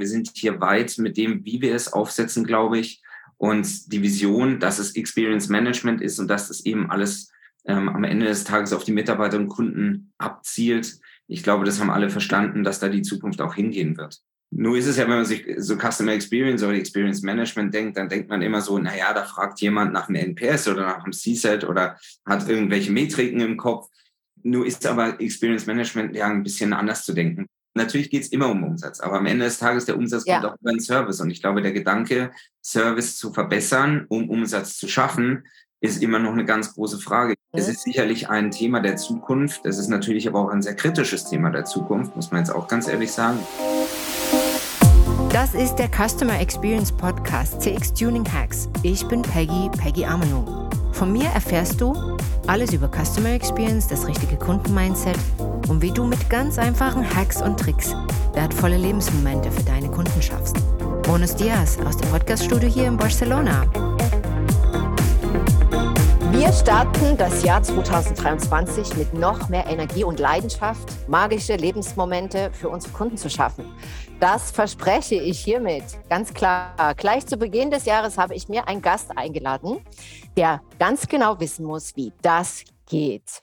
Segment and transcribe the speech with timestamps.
[0.00, 3.02] Wir sind hier weit mit dem, wie wir es aufsetzen, glaube ich.
[3.36, 7.30] Und die Vision, dass es Experience Management ist und dass das eben alles
[7.64, 10.98] ähm, am Ende des Tages auf die Mitarbeiter und Kunden abzielt.
[11.26, 14.20] Ich glaube, das haben alle verstanden, dass da die Zukunft auch hingehen wird.
[14.50, 18.08] Nur ist es ja, wenn man sich so Customer Experience oder Experience Management denkt, dann
[18.08, 21.64] denkt man immer so, naja, da fragt jemand nach einem NPS oder nach einem C-Set
[21.64, 21.96] oder
[22.26, 23.88] hat irgendwelche Metriken im Kopf.
[24.42, 27.46] Nur ist aber Experience Management ja ein bisschen anders zu denken.
[27.74, 30.40] Natürlich geht es immer um Umsatz, aber am Ende des Tages der Umsatz ja.
[30.40, 31.20] kommt auch über den Service.
[31.20, 35.44] Und ich glaube, der Gedanke, Service zu verbessern, um Umsatz zu schaffen,
[35.80, 37.34] ist immer noch eine ganz große Frage.
[37.52, 37.58] Mhm.
[37.58, 39.64] Es ist sicherlich ein Thema der Zukunft.
[39.64, 42.68] Es ist natürlich aber auch ein sehr kritisches Thema der Zukunft, muss man jetzt auch
[42.68, 43.38] ganz ehrlich sagen.
[45.32, 48.68] Das ist der Customer Experience Podcast CX Tuning Hacks.
[48.82, 50.68] Ich bin Peggy, Peggy Amano.
[50.90, 52.16] Von mir erfährst du
[52.48, 55.16] alles über Customer Experience, das richtige Kundenmindset
[55.68, 57.94] und wie du mit ganz einfachen Hacks und Tricks
[58.34, 60.56] wertvolle Lebensmomente für deine Kunden schaffst.
[61.04, 63.66] Bonus Dias aus dem Podcaststudio hier in Barcelona.
[66.40, 72.94] Wir starten das Jahr 2023 mit noch mehr Energie und Leidenschaft, magische Lebensmomente für unsere
[72.94, 73.70] Kunden zu schaffen.
[74.20, 75.84] Das verspreche ich hiermit.
[76.08, 76.94] Ganz klar.
[76.94, 79.84] Gleich zu Beginn des Jahres habe ich mir einen Gast eingeladen,
[80.34, 83.42] der ganz genau wissen muss, wie das geht.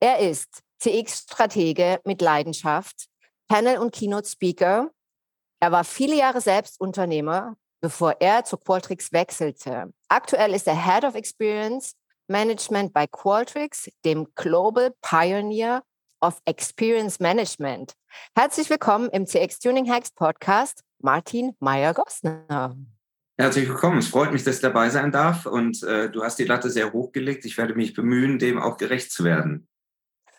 [0.00, 3.08] Er ist CX-Stratege mit Leidenschaft,
[3.48, 4.88] Panel- und Keynote-Speaker.
[5.60, 9.92] Er war viele Jahre selbst Unternehmer, bevor er zu Qualtrics wechselte.
[10.08, 11.96] Aktuell ist er Head of Experience
[12.30, 15.82] Management bei Qualtrics, dem Global Pioneer
[16.20, 17.94] of Experience Management.
[18.36, 22.76] Herzlich willkommen im CX Tuning Hacks Podcast, Martin Meyer-Gossner.
[23.36, 23.98] Herzlich willkommen.
[23.98, 26.92] Es freut mich, dass ich dabei sein darf und äh, du hast die Latte sehr
[26.92, 27.44] hochgelegt.
[27.44, 29.66] Ich werde mich bemühen, dem auch gerecht zu werden.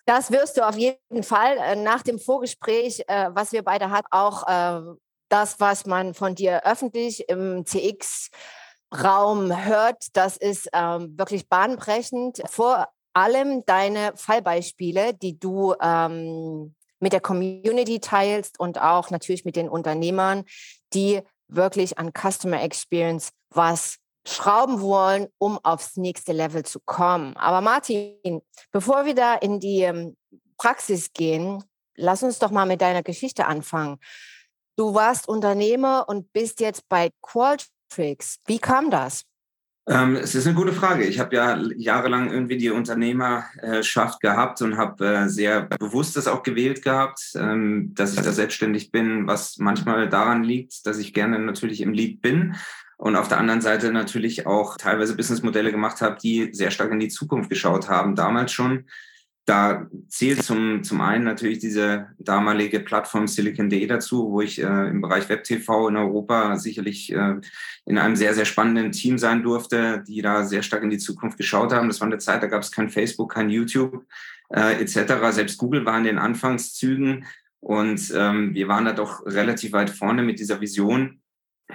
[0.06, 4.08] Das wirst du auf jeden Fall äh, nach dem Vorgespräch, äh, was wir beide hatten,
[4.12, 4.96] auch äh,
[5.30, 8.30] das, was man von dir öffentlich im CX
[8.94, 12.42] Raum hört, das ist ähm, wirklich bahnbrechend.
[12.50, 19.56] Vor allem deine Fallbeispiele, die du ähm, mit der Community teilst und auch natürlich mit
[19.56, 20.44] den Unternehmern,
[20.94, 27.36] die wirklich an Customer Experience was schrauben wollen, um aufs nächste Level zu kommen.
[27.38, 30.16] Aber Martin, bevor wir da in die ähm,
[30.58, 31.64] Praxis gehen,
[31.96, 33.98] lass uns doch mal mit deiner Geschichte anfangen.
[34.78, 38.40] Du warst Unternehmer und bist jetzt bei Qualtrics Tricks.
[38.48, 39.24] Wie kam das?
[39.88, 41.04] Ähm, es ist eine gute Frage.
[41.06, 46.44] Ich habe ja jahrelang irgendwie die Unternehmerschaft gehabt und habe äh, sehr bewusst das auch
[46.44, 51.40] gewählt gehabt, ähm, dass ich da selbstständig bin, was manchmal daran liegt, dass ich gerne
[51.40, 52.56] natürlich im Lead bin
[52.98, 57.00] und auf der anderen Seite natürlich auch teilweise Businessmodelle gemacht habe, die sehr stark in
[57.00, 58.86] die Zukunft geschaut haben, damals schon
[59.46, 65.02] da zählt zum, zum einen natürlich diese damalige Plattform Silicon.de dazu, wo ich äh, im
[65.02, 67.36] Bereich WebTV in Europa sicherlich äh,
[67.86, 71.38] in einem sehr, sehr spannenden Team sein durfte, die da sehr stark in die Zukunft
[71.38, 71.88] geschaut haben.
[71.88, 74.06] Das war eine Zeit, da gab es kein Facebook, kein YouTube
[74.50, 75.14] äh, etc.
[75.32, 77.26] Selbst Google war in den Anfangszügen
[77.62, 81.20] und ähm, wir waren da doch relativ weit vorne mit dieser Vision.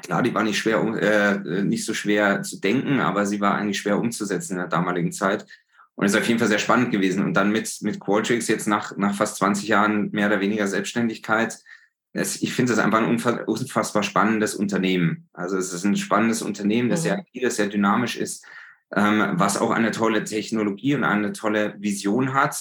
[0.02, 3.78] Klar, die war nicht schwer, äh, nicht so schwer zu denken, aber sie war eigentlich
[3.78, 5.46] schwer umzusetzen in der damaligen Zeit.
[5.96, 7.24] Und es ist auf jeden Fall sehr spannend gewesen.
[7.24, 11.58] Und dann mit, mit Qualtrics jetzt nach, nach fast 20 Jahren mehr oder weniger Selbstständigkeit.
[12.12, 15.28] Es, ich finde es einfach ein unfassbar spannendes Unternehmen.
[15.32, 17.04] Also es ist ein spannendes Unternehmen, das mhm.
[17.04, 18.44] sehr agil ist, sehr dynamisch ist,
[18.94, 22.56] ähm, was auch eine tolle Technologie und eine tolle Vision hat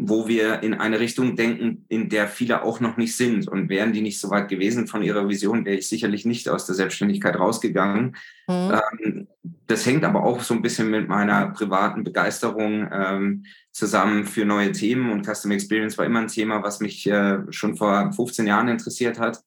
[0.00, 3.48] wo wir in eine Richtung denken, in der viele auch noch nicht sind.
[3.48, 6.66] Und wären die nicht so weit gewesen von ihrer Vision, wäre ich sicherlich nicht aus
[6.66, 8.16] der Selbstständigkeit rausgegangen.
[8.46, 8.72] Mhm.
[9.02, 9.26] Ähm,
[9.66, 14.70] das hängt aber auch so ein bisschen mit meiner privaten Begeisterung ähm, zusammen für neue
[14.70, 15.10] Themen.
[15.10, 19.18] Und Custom Experience war immer ein Thema, was mich äh, schon vor 15 Jahren interessiert
[19.18, 19.42] hat,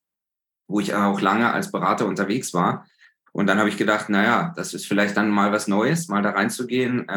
[0.68, 2.86] wo ich auch lange als Berater unterwegs war.
[3.32, 6.32] Und dann habe ich gedacht, naja, das ist vielleicht dann mal was Neues, mal da
[6.32, 7.08] reinzugehen.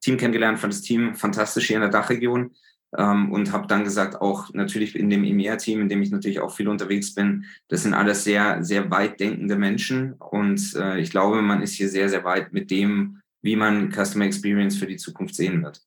[0.00, 2.52] Team kennengelernt, fand das Team fantastisch hier in der Dachregion
[2.96, 6.54] ähm, und habe dann gesagt, auch natürlich in dem EMEA-Team, in dem ich natürlich auch
[6.54, 11.42] viel unterwegs bin, das sind alles sehr, sehr weit denkende Menschen und äh, ich glaube,
[11.42, 15.34] man ist hier sehr, sehr weit mit dem, wie man Customer Experience für die Zukunft
[15.34, 15.82] sehen wird.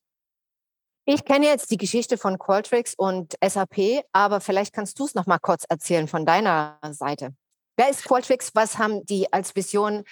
[1.04, 5.26] Ich kenne jetzt die Geschichte von Qualtrics und SAP, aber vielleicht kannst du es noch
[5.26, 7.34] mal kurz erzählen von deiner Seite.
[7.76, 8.52] Wer ist Qualtrics?
[8.54, 10.04] Was haben die als Vision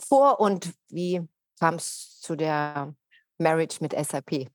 [0.00, 1.20] vor und wie
[1.60, 2.94] kam es zu der
[3.40, 4.48] Marriage mit SAP?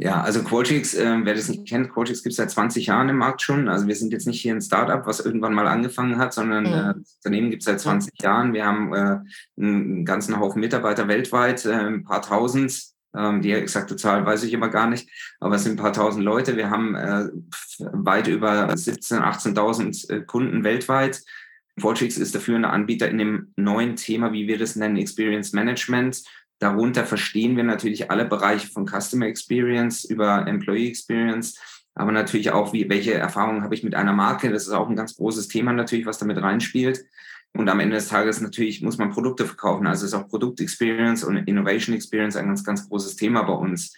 [0.00, 3.16] Ja, also Qualtrics, äh, wer das nicht kennt, Qualtrics gibt es seit 20 Jahren im
[3.16, 3.68] Markt schon.
[3.68, 6.72] Also wir sind jetzt nicht hier ein Startup, was irgendwann mal angefangen hat, sondern mhm.
[6.72, 8.52] äh, das Unternehmen gibt es seit 20 Jahren.
[8.52, 9.18] Wir haben äh,
[9.60, 14.52] einen ganzen Haufen Mitarbeiter weltweit, äh, ein paar tausend Ähm, die exakte Zahl weiß ich
[14.52, 15.08] immer gar nicht,
[15.40, 16.56] aber es sind ein paar tausend Leute.
[16.56, 17.28] Wir haben äh,
[17.78, 19.22] weit über 17.000,
[19.54, 21.22] 18.000 äh, Kunden weltweit.
[21.80, 26.22] Qualtrics ist der führende Anbieter in dem neuen Thema, wie wir das nennen, Experience Management.
[26.58, 31.58] Darunter verstehen wir natürlich alle Bereiche von Customer Experience über Employee Experience,
[31.94, 34.50] aber natürlich auch, wie, welche Erfahrungen habe ich mit einer Marke.
[34.50, 37.04] Das ist auch ein ganz großes Thema natürlich, was damit reinspielt.
[37.56, 39.86] Und am Ende des Tages natürlich muss man Produkte verkaufen.
[39.86, 43.94] Also ist auch Produkt Experience und Innovation Experience ein ganz, ganz großes Thema bei uns.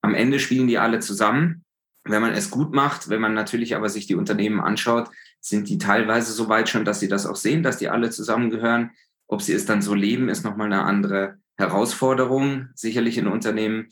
[0.00, 1.64] Am Ende spielen die alle zusammen.
[2.04, 5.10] Wenn man es gut macht, wenn man natürlich aber sich die Unternehmen anschaut,
[5.40, 8.90] sind die teilweise so weit schon, dass sie das auch sehen, dass die alle zusammengehören.
[9.26, 13.88] Ob sie es dann so leben, ist nochmal eine andere Herausforderung, sicherlich in Unternehmen.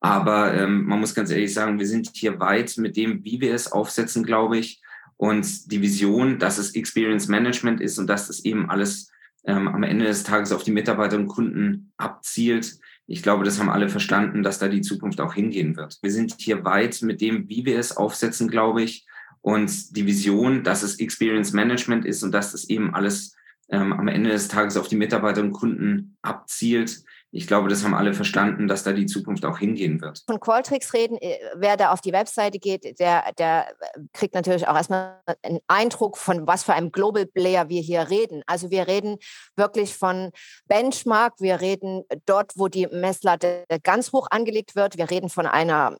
[0.00, 3.54] Aber ähm, man muss ganz ehrlich sagen, wir sind hier weit mit dem, wie wir
[3.54, 4.82] es aufsetzen, glaube ich.
[5.16, 9.10] Und die Vision, dass es Experience Management ist und dass das eben alles
[9.44, 12.78] ähm, am Ende des Tages auf die Mitarbeiter und Kunden abzielt.
[13.06, 15.98] Ich glaube, das haben alle verstanden, dass da die Zukunft auch hingehen wird.
[16.02, 19.06] Wir sind hier weit mit dem, wie wir es aufsetzen, glaube ich.
[19.40, 23.36] Und die Vision, dass es Experience Management ist und dass das eben alles
[23.68, 27.02] ähm, am Ende des Tages auf die Mitarbeiter und Kunden abzielt,
[27.34, 30.22] ich glaube, das haben alle verstanden, dass da die Zukunft auch hingehen wird.
[30.26, 34.68] Von Qualtrics reden, äh, wer da auf die Webseite geht, der, der äh, kriegt natürlich
[34.68, 38.42] auch erstmal einen Eindruck von, was für einem Global Player wir hier reden.
[38.46, 39.16] Also wir reden
[39.56, 40.30] wirklich von
[40.66, 44.98] Benchmark, wir reden dort, wo die Messlatte ganz hoch angelegt wird.
[44.98, 45.96] Wir reden von einer,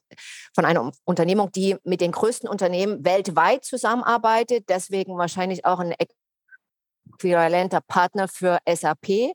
[0.54, 5.94] von einer Unternehmung, die mit den größten Unternehmen weltweit zusammenarbeitet, deswegen wahrscheinlich auch ein
[7.14, 9.32] äquivalenter Partner für SAP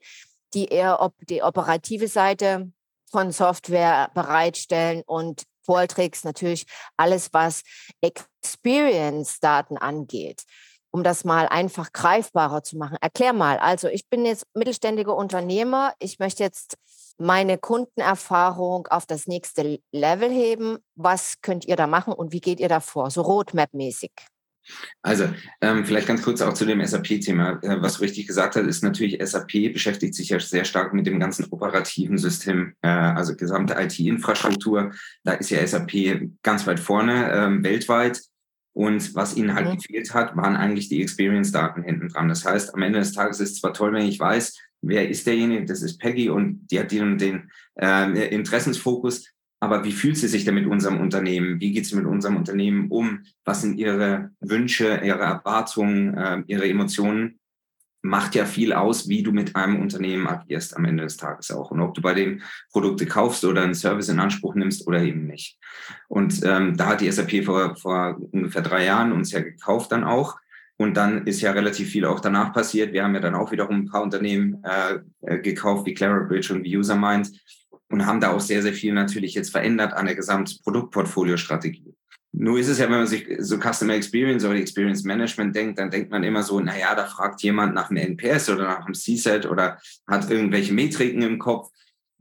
[0.53, 2.71] die eher op die operative Seite
[3.09, 6.65] von Software bereitstellen und Qualtrics natürlich
[6.95, 7.63] alles, was
[8.01, 10.43] Experience-Daten angeht.
[10.91, 12.97] Um das mal einfach greifbarer zu machen.
[13.01, 15.93] Erklär mal, also ich bin jetzt mittelständiger Unternehmer.
[15.99, 16.77] Ich möchte jetzt
[17.17, 20.77] meine Kundenerfahrung auf das nächste Level heben.
[20.95, 23.11] Was könnt ihr da machen und wie geht ihr da vor?
[23.11, 24.11] So Roadmap-mäßig.
[25.01, 25.29] Also
[25.61, 27.59] ähm, vielleicht ganz kurz auch zu dem SAP-Thema.
[27.63, 31.05] Äh, was du richtig gesagt hast, ist natürlich, SAP beschäftigt sich ja sehr stark mit
[31.05, 34.91] dem ganzen operativen System, äh, also gesamte IT-Infrastruktur.
[35.23, 38.21] Da ist ja SAP ganz weit vorne ähm, weltweit.
[38.73, 39.77] Und was ihnen halt mhm.
[39.77, 42.29] gefehlt hat, waren eigentlich die Experience-Daten hinten dran.
[42.29, 45.25] Das heißt, am Ende des Tages ist es zwar toll, wenn ich weiß, wer ist
[45.25, 47.49] derjenige, das ist Peggy und die hat den, den
[47.81, 49.25] äh, Interessensfokus,
[49.59, 51.59] aber wie fühlt sie sich denn mit unserem Unternehmen?
[51.59, 53.23] Wie geht sie mit unserem Unternehmen um?
[53.43, 57.39] Was sind ihre Wünsche, ihre Erwartungen, äh, ihre Emotionen?
[58.03, 61.71] Macht ja viel aus, wie du mit einem Unternehmen agierst am Ende des Tages auch.
[61.71, 65.25] Und ob du bei dem Produkte kaufst oder einen Service in Anspruch nimmst oder eben
[65.25, 65.57] nicht.
[66.07, 70.03] Und ähm, da hat die SAP vor, vor ungefähr drei Jahren uns ja gekauft dann
[70.03, 70.37] auch.
[70.77, 72.93] Und dann ist ja relativ viel auch danach passiert.
[72.93, 76.63] Wir haben ja dann auch wiederum ein paar Unternehmen äh, äh gekauft, wie Clarabridge und
[76.63, 77.31] wie UserMind,
[77.97, 81.95] und haben da auch sehr, sehr viel natürlich jetzt verändert an der Gesamtproduktportfolio-Strategie.
[82.31, 85.89] Nur ist es ja, wenn man sich so Customer Experience oder Experience Management denkt, dann
[85.89, 89.47] denkt man immer so, naja, da fragt jemand nach einem NPS oder nach einem C-Set
[89.47, 91.71] oder hat irgendwelche Metriken im Kopf.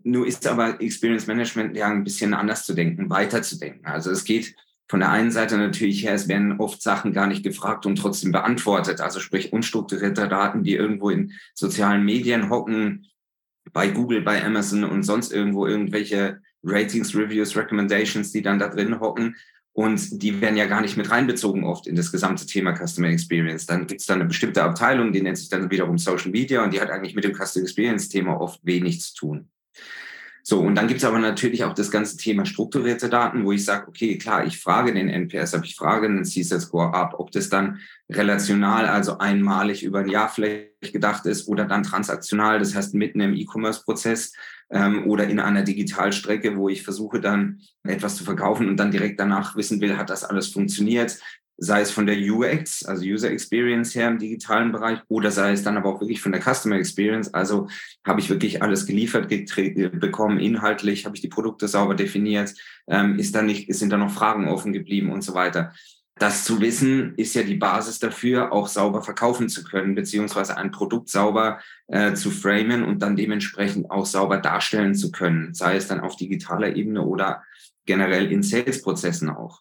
[0.02, 3.84] Nur ist aber Experience Management ja ein bisschen anders zu denken, weiter zu denken.
[3.84, 4.54] Also es geht
[4.88, 8.32] von der einen Seite natürlich her, es werden oft Sachen gar nicht gefragt und trotzdem
[8.32, 9.02] beantwortet.
[9.02, 13.06] Also sprich unstrukturierte Daten, die irgendwo in sozialen Medien hocken,
[13.72, 19.00] bei Google, bei Amazon und sonst irgendwo irgendwelche Ratings, Reviews, Recommendations, die dann da drin
[19.00, 19.36] hocken.
[19.72, 23.66] Und die werden ja gar nicht mit reinbezogen oft in das gesamte Thema Customer Experience.
[23.66, 26.72] Dann gibt es da eine bestimmte Abteilung, die nennt sich dann wiederum Social Media und
[26.72, 29.50] die hat eigentlich mit dem Customer Experience-Thema oft wenig zu tun.
[30.48, 33.64] So, und dann gibt es aber natürlich auch das ganze Thema strukturierte Daten, wo ich
[33.64, 37.48] sage, okay, klar, ich frage den NPS, aber ich frage den CSAT-Score ab, ob das
[37.48, 42.94] dann relational, also einmalig über ein Jahr vielleicht gedacht ist oder dann transaktional, das heißt
[42.94, 44.34] mitten im E-Commerce-Prozess
[44.70, 49.18] ähm, oder in einer Digitalstrecke, wo ich versuche dann etwas zu verkaufen und dann direkt
[49.18, 51.18] danach wissen will, hat das alles funktioniert,
[51.58, 55.62] sei es von der UX, also User Experience her im digitalen Bereich, oder sei es
[55.62, 57.32] dann aber auch wirklich von der Customer Experience.
[57.32, 57.68] Also
[58.04, 62.54] habe ich wirklich alles geliefert bekommen, inhaltlich, habe ich die Produkte sauber definiert,
[62.88, 65.72] ähm, ist da nicht, sind da noch Fragen offen geblieben und so weiter.
[66.18, 70.70] Das zu wissen, ist ja die Basis dafür, auch sauber verkaufen zu können, beziehungsweise ein
[70.70, 75.88] Produkt sauber äh, zu framen und dann dementsprechend auch sauber darstellen zu können, sei es
[75.88, 77.42] dann auf digitaler Ebene oder
[77.84, 79.60] generell in Sales-Prozessen auch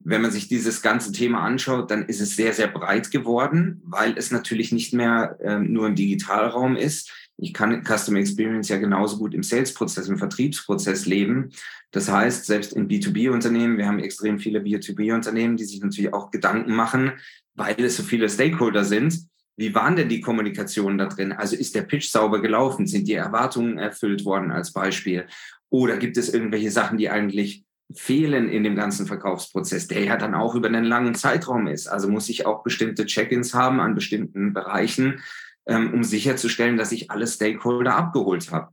[0.00, 4.16] wenn man sich dieses ganze Thema anschaut, dann ist es sehr, sehr breit geworden, weil
[4.16, 7.12] es natürlich nicht mehr ähm, nur im Digitalraum ist.
[7.38, 11.50] Ich kann Customer Experience ja genauso gut im Sales-Prozess, im Vertriebsprozess leben.
[11.90, 16.74] Das heißt, selbst in B2B-Unternehmen, wir haben extrem viele B2B-Unternehmen, die sich natürlich auch Gedanken
[16.74, 17.12] machen,
[17.54, 19.26] weil es so viele Stakeholder sind.
[19.58, 21.32] Wie waren denn die Kommunikationen da drin?
[21.32, 22.86] Also ist der Pitch sauber gelaufen?
[22.86, 25.26] Sind die Erwartungen erfüllt worden als Beispiel?
[25.70, 30.34] Oder gibt es irgendwelche Sachen, die eigentlich fehlen in dem ganzen Verkaufsprozess, der ja dann
[30.34, 31.86] auch über einen langen Zeitraum ist.
[31.86, 35.22] Also muss ich auch bestimmte Check-ins haben an bestimmten Bereichen,
[35.66, 38.72] ähm, um sicherzustellen, dass ich alle Stakeholder abgeholt habe.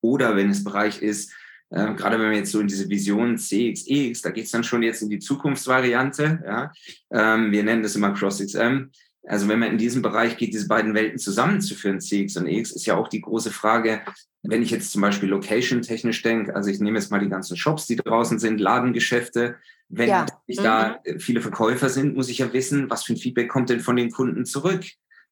[0.00, 1.32] Oder wenn es Bereich ist,
[1.70, 4.82] äh, gerade wenn wir jetzt so in diese Vision CXEX, da geht es dann schon
[4.82, 6.42] jetzt in die Zukunftsvariante.
[6.44, 6.72] Ja?
[7.10, 8.90] Ähm, wir nennen das immer CrossXM.
[9.26, 12.86] Also wenn man in diesem Bereich geht, diese beiden Welten zusammenzuführen, CX und EX, ist
[12.86, 14.02] ja auch die große Frage,
[14.42, 17.86] wenn ich jetzt zum Beispiel location-technisch denke, also ich nehme jetzt mal die ganzen Shops,
[17.86, 19.56] die draußen sind, Ladengeschäfte,
[19.88, 20.26] wenn ja.
[20.46, 20.54] mhm.
[20.56, 23.96] da viele Verkäufer sind, muss ich ja wissen, was für ein Feedback kommt denn von
[23.96, 24.84] den Kunden zurück.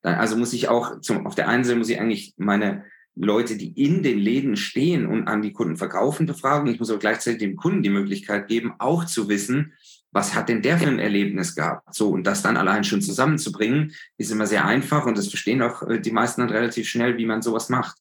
[0.03, 2.85] Also muss ich auch, zum, auf der einen Seite muss ich eigentlich meine
[3.17, 6.71] Leute, die in den Läden stehen und an die Kunden verkaufen, befragen.
[6.71, 9.73] Ich muss aber gleichzeitig dem Kunden die Möglichkeit geben, auch zu wissen,
[10.14, 11.92] was hat denn der für ein Erlebnis gehabt?
[11.92, 15.83] So, und das dann allein schon zusammenzubringen, ist immer sehr einfach und das verstehen auch
[15.83, 17.99] äh, die meisten dann relativ schnell, wie man sowas macht.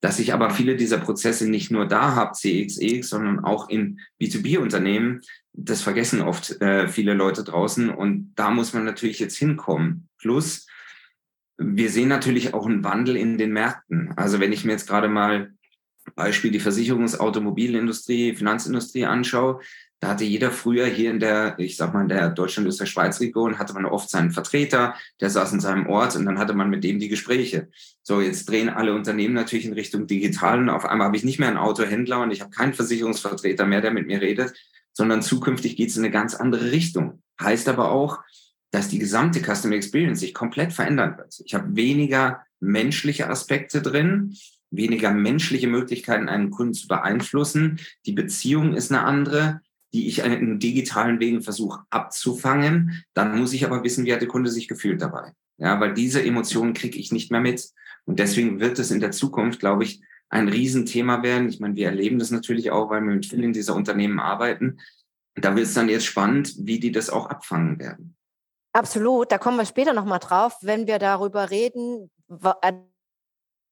[0.00, 5.20] Dass ich aber viele dieser Prozesse nicht nur da habe, CXX, sondern auch in B2B-Unternehmen,
[5.52, 10.08] das vergessen oft äh, viele Leute draußen und da muss man natürlich jetzt hinkommen.
[10.18, 10.66] Plus,
[11.58, 14.12] wir sehen natürlich auch einen Wandel in den Märkten.
[14.16, 15.52] Also wenn ich mir jetzt gerade mal
[16.16, 19.60] Beispiel die Versicherungs-, Automobilindustrie, Finanzindustrie anschaue,
[20.02, 23.20] da hatte jeder früher hier in der, ich sag mal, in der Deutschland, Österreich, Schweiz
[23.20, 26.70] Region, hatte man oft seinen Vertreter, der saß in seinem Ort und dann hatte man
[26.70, 27.68] mit dem die Gespräche.
[28.02, 31.38] So, jetzt drehen alle Unternehmen natürlich in Richtung digital und auf einmal habe ich nicht
[31.38, 34.52] mehr einen Autohändler und ich habe keinen Versicherungsvertreter mehr, der mit mir redet,
[34.92, 37.22] sondern zukünftig geht es in eine ganz andere Richtung.
[37.40, 38.24] Heißt aber auch,
[38.72, 41.40] dass die gesamte Customer Experience sich komplett verändern wird.
[41.44, 44.36] Ich habe weniger menschliche Aspekte drin,
[44.72, 47.78] weniger menschliche Möglichkeiten, einen Kunden zu beeinflussen.
[48.04, 49.60] Die Beziehung ist eine andere,
[49.92, 53.04] die ich in digitalen Wegen versuche abzufangen.
[53.14, 55.32] Dann muss ich aber wissen, wie hat der Kunde sich gefühlt dabei.
[55.58, 57.70] Ja, weil diese Emotionen kriege ich nicht mehr mit.
[58.04, 61.48] Und deswegen wird es in der Zukunft, glaube ich, ein Riesenthema werden.
[61.48, 64.78] Ich meine, wir erleben das natürlich auch, weil wir mit vielen dieser Unternehmen arbeiten.
[65.34, 68.16] Da wird es dann jetzt spannend, wie die das auch abfangen werden.
[68.74, 72.10] Absolut, da kommen wir später nochmal drauf, wenn wir darüber reden,
[72.62, 72.72] äh,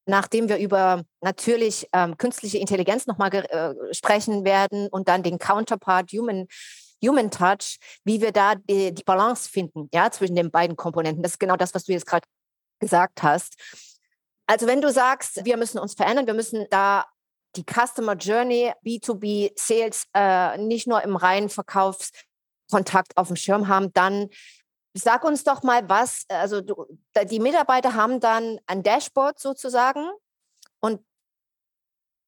[0.07, 6.11] nachdem wir über natürlich ähm, künstliche Intelligenz nochmal äh, sprechen werden und dann den Counterpart
[6.13, 6.47] Human,
[7.05, 11.23] Human Touch, wie wir da die, die Balance finden, ja, zwischen den beiden Komponenten.
[11.23, 12.27] Das ist genau das, was du jetzt gerade
[12.79, 13.57] gesagt hast.
[14.47, 17.05] Also wenn du sagst, wir müssen uns verändern, wir müssen da
[17.57, 23.93] die Customer Journey, B2B Sales äh, nicht nur im reinen Verkaufskontakt auf dem Schirm haben,
[23.93, 24.29] dann
[24.95, 26.87] Sag uns doch mal was, also du,
[27.25, 30.05] die Mitarbeiter haben dann ein Dashboard sozusagen
[30.81, 31.01] und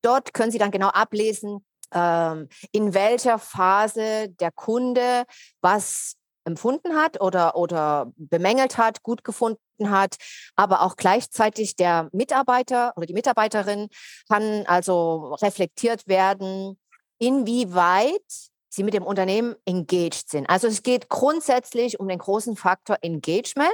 [0.03, 5.25] dort können sie dann genau ablesen, ähm, in welcher Phase der Kunde
[5.61, 10.17] was empfunden hat oder, oder bemängelt hat, gut gefunden hat,
[10.57, 13.89] aber auch gleichzeitig der Mitarbeiter oder die Mitarbeiterin
[14.29, 16.79] kann also reflektiert werden,
[17.19, 20.49] inwieweit sie mit dem Unternehmen engaged sind.
[20.49, 23.71] Also es geht grundsätzlich um den großen Faktor Engagement,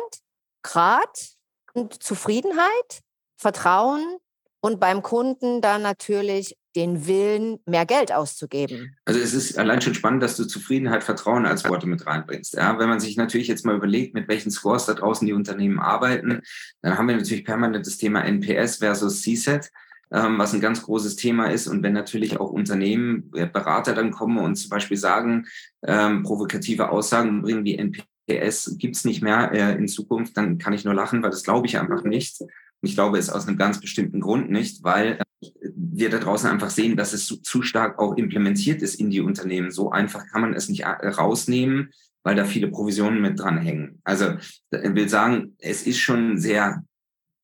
[0.63, 1.37] Grad
[1.73, 3.03] und Zufriedenheit,
[3.37, 4.17] Vertrauen
[4.61, 8.97] und beim Kunden dann natürlich den Willen, mehr Geld auszugeben.
[9.05, 12.55] Also es ist allein schon spannend, dass du Zufriedenheit, Vertrauen als Worte mit reinbringst.
[12.55, 15.79] Ja, wenn man sich natürlich jetzt mal überlegt, mit welchen Scores da draußen die Unternehmen
[15.79, 16.43] arbeiten,
[16.83, 19.71] dann haben wir natürlich permanent das Thema NPS versus CSAT
[20.13, 21.67] ähm, was ein ganz großes Thema ist.
[21.67, 25.47] Und wenn natürlich auch Unternehmen, äh, Berater dann kommen und zum Beispiel sagen,
[25.87, 30.85] ähm, provokative Aussagen bringen wie NPS gibt's nicht mehr äh, in Zukunft, dann kann ich
[30.85, 32.41] nur lachen, weil das glaube ich einfach nicht.
[32.41, 36.49] Und ich glaube es aus einem ganz bestimmten Grund nicht, weil äh, wir da draußen
[36.49, 39.71] einfach sehen, dass es zu, stark auch implementiert ist in die Unternehmen.
[39.71, 41.91] So einfach kann man es nicht äh, rausnehmen,
[42.23, 44.01] weil da viele Provisionen mit dran hängen.
[44.05, 44.37] Also
[44.71, 46.83] ich will sagen, es ist schon sehr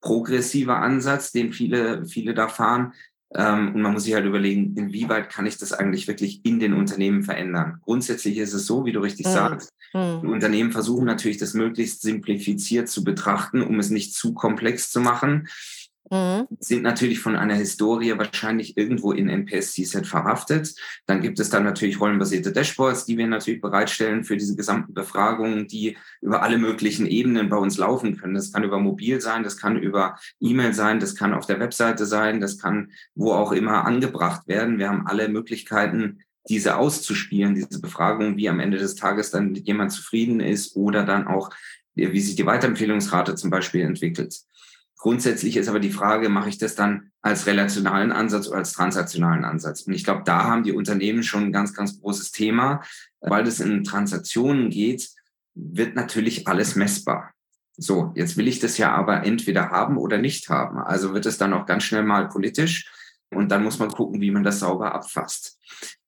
[0.04, 2.92] progressiver Ansatz, den viele, viele da fahren.
[3.34, 6.74] Ähm, und man muss sich halt überlegen, inwieweit kann ich das eigentlich wirklich in den
[6.74, 7.80] Unternehmen verändern.
[7.82, 9.32] Grundsätzlich ist es so, wie du richtig mhm.
[9.32, 10.20] sagst, mhm.
[10.22, 15.00] die Unternehmen versuchen natürlich, das möglichst simplifiziert zu betrachten, um es nicht zu komplex zu
[15.00, 15.48] machen
[16.10, 16.46] mhm.
[16.58, 20.74] sind natürlich von einer Historie wahrscheinlich irgendwo in NPS-CSET verhaftet.
[21.06, 25.66] Dann gibt es dann natürlich rollenbasierte Dashboards, die wir natürlich bereitstellen für diese gesamten Befragungen,
[25.66, 28.34] die über alle möglichen Ebenen bei uns laufen können.
[28.34, 32.06] Das kann über mobil sein, das kann über E-Mail sein, das kann auf der Webseite
[32.06, 34.78] sein, das kann wo auch immer angebracht werden.
[34.78, 39.92] Wir haben alle Möglichkeiten, diese auszuspielen, diese Befragung, wie am Ende des Tages dann jemand
[39.92, 41.50] zufrieden ist oder dann auch,
[41.94, 44.40] wie sich die Weiterempfehlungsrate zum Beispiel entwickelt.
[45.04, 49.44] Grundsätzlich ist aber die Frage, mache ich das dann als relationalen Ansatz oder als transaktionalen
[49.44, 49.82] Ansatz?
[49.82, 52.80] Und ich glaube, da haben die Unternehmen schon ein ganz, ganz großes Thema,
[53.20, 55.10] weil es in Transaktionen geht,
[55.54, 57.34] wird natürlich alles messbar.
[57.76, 60.78] So, jetzt will ich das ja aber entweder haben oder nicht haben.
[60.78, 62.90] Also wird es dann auch ganz schnell mal politisch.
[63.28, 65.58] und dann muss man gucken, wie man das sauber abfasst.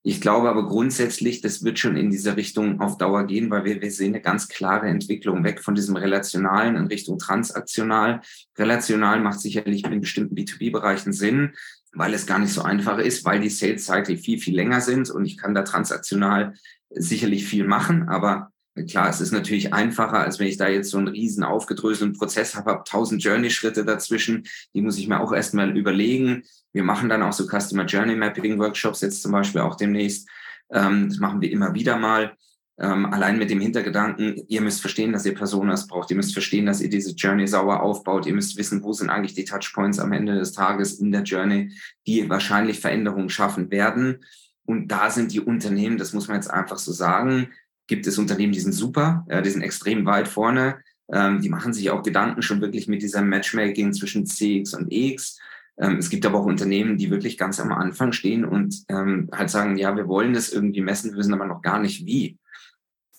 [0.09, 3.83] Ich glaube aber grundsätzlich, das wird schon in diese Richtung auf Dauer gehen, weil wir,
[3.83, 8.21] wir sehen eine ganz klare Entwicklung weg von diesem Relationalen in Richtung Transaktional.
[8.57, 11.55] Relational macht sicherlich in bestimmten B2B-Bereichen Sinn,
[11.93, 15.11] weil es gar nicht so einfach ist, weil die Sales Cycle viel, viel länger sind
[15.11, 16.55] und ich kann da transaktional
[16.91, 18.53] sicherlich viel machen, aber
[18.85, 22.55] Klar, es ist natürlich einfacher, als wenn ich da jetzt so einen riesen aufgedröselten Prozess
[22.55, 24.45] habe, habe tausend Journey-Schritte dazwischen.
[24.75, 26.43] Die muss ich mir auch erstmal überlegen.
[26.77, 30.29] Wir machen dann auch so Customer Journey Mapping Workshops jetzt zum Beispiel auch demnächst.
[30.71, 32.37] Ähm, das machen wir immer wieder mal.
[32.79, 36.11] Ähm, allein mit dem Hintergedanken, ihr müsst verstehen, dass ihr Personas braucht.
[36.11, 38.27] Ihr müsst verstehen, dass ihr diese Journey sauer aufbaut.
[38.27, 41.73] Ihr müsst wissen, wo sind eigentlich die Touchpoints am Ende des Tages in der Journey,
[42.07, 44.23] die wahrscheinlich Veränderungen schaffen werden.
[44.67, 47.49] Und da sind die Unternehmen, das muss man jetzt einfach so sagen,
[47.87, 50.83] gibt es Unternehmen, die sind super, ja, die sind extrem weit vorne.
[51.11, 55.39] Ähm, die machen sich auch Gedanken schon wirklich mit dieser Matchmaking zwischen CX und EX.
[55.79, 59.51] Ähm, es gibt aber auch Unternehmen, die wirklich ganz am Anfang stehen und ähm, halt
[59.51, 62.39] sagen, ja, wir wollen das irgendwie messen, wir wissen aber noch gar nicht wie.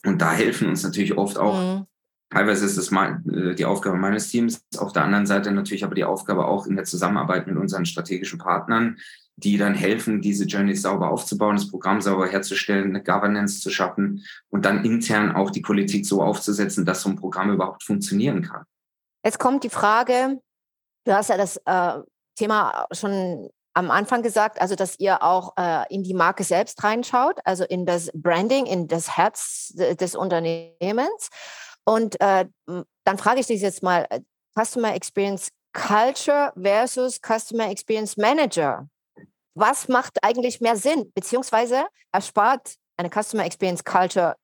[0.06, 1.86] Und da helfen uns natürlich oft auch, mhm.
[2.30, 5.96] teilweise ist das mal äh, die Aufgabe meines Teams, auf der anderen Seite natürlich aber
[5.96, 8.98] die Aufgabe auch in der Zusammenarbeit mit unseren strategischen Partnern,
[9.36, 14.26] die dann helfen, diese Journeys sauber aufzubauen, das Programm sauber herzustellen, eine Governance zu schaffen
[14.50, 18.64] und dann intern auch die Politik so aufzusetzen, dass so ein Programm überhaupt funktionieren kann.
[19.24, 20.42] Jetzt kommt die Frage,
[21.06, 22.02] du hast ja das äh,
[22.38, 27.40] Thema schon am Anfang gesagt, also dass ihr auch äh, in die Marke selbst reinschaut,
[27.44, 31.30] also in das Branding, in das Herz des Unternehmens.
[31.86, 32.46] Und äh,
[33.04, 34.22] dann frage ich dich jetzt mal, äh,
[34.58, 38.88] Customer Experience Culture versus Customer Experience Manager
[39.58, 44.36] was macht eigentlich mehr Sinn, beziehungsweise erspart eine Customer Experience Culture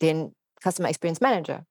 [0.00, 1.66] den Customer Experience Manager?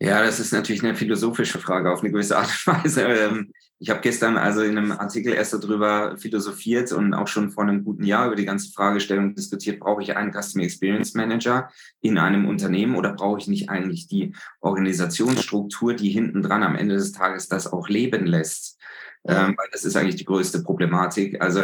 [0.00, 3.06] Ja, das ist natürlich eine philosophische Frage auf eine gewisse Art und Weise.
[3.08, 7.62] Ähm, ich habe gestern also in einem Artikel erst darüber philosophiert und auch schon vor
[7.62, 12.18] einem guten Jahr über die ganze Fragestellung diskutiert, brauche ich einen Customer Experience Manager in
[12.18, 17.12] einem Unternehmen oder brauche ich nicht eigentlich die Organisationsstruktur, die hinten dran am Ende des
[17.12, 18.78] Tages das auch leben lässt?
[19.28, 21.40] ähm, weil das ist eigentlich die größte Problematik.
[21.40, 21.62] Also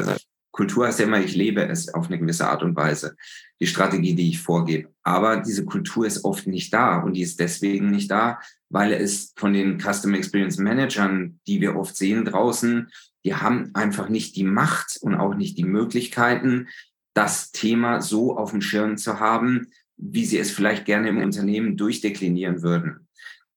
[0.54, 3.16] Kultur heißt ja immer, ich lebe es auf eine gewisse Art und Weise,
[3.60, 4.88] die Strategie, die ich vorgebe.
[5.02, 8.38] Aber diese Kultur ist oft nicht da und die ist deswegen nicht da,
[8.68, 12.88] weil es von den Customer Experience Managern, die wir oft sehen draußen,
[13.24, 16.68] die haben einfach nicht die Macht und auch nicht die Möglichkeiten,
[17.14, 21.76] das Thema so auf dem Schirm zu haben, wie sie es vielleicht gerne im Unternehmen
[21.76, 23.08] durchdeklinieren würden.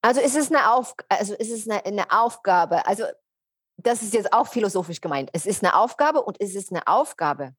[0.02, 2.88] Also ist es eine, Auf also ist es eine, eine Aufgabe?
[2.88, 3.04] Also
[3.78, 5.30] das ist jetzt auch philosophisch gemeint.
[5.34, 7.54] Es ist eine Aufgabe und es ist eine Aufgabe.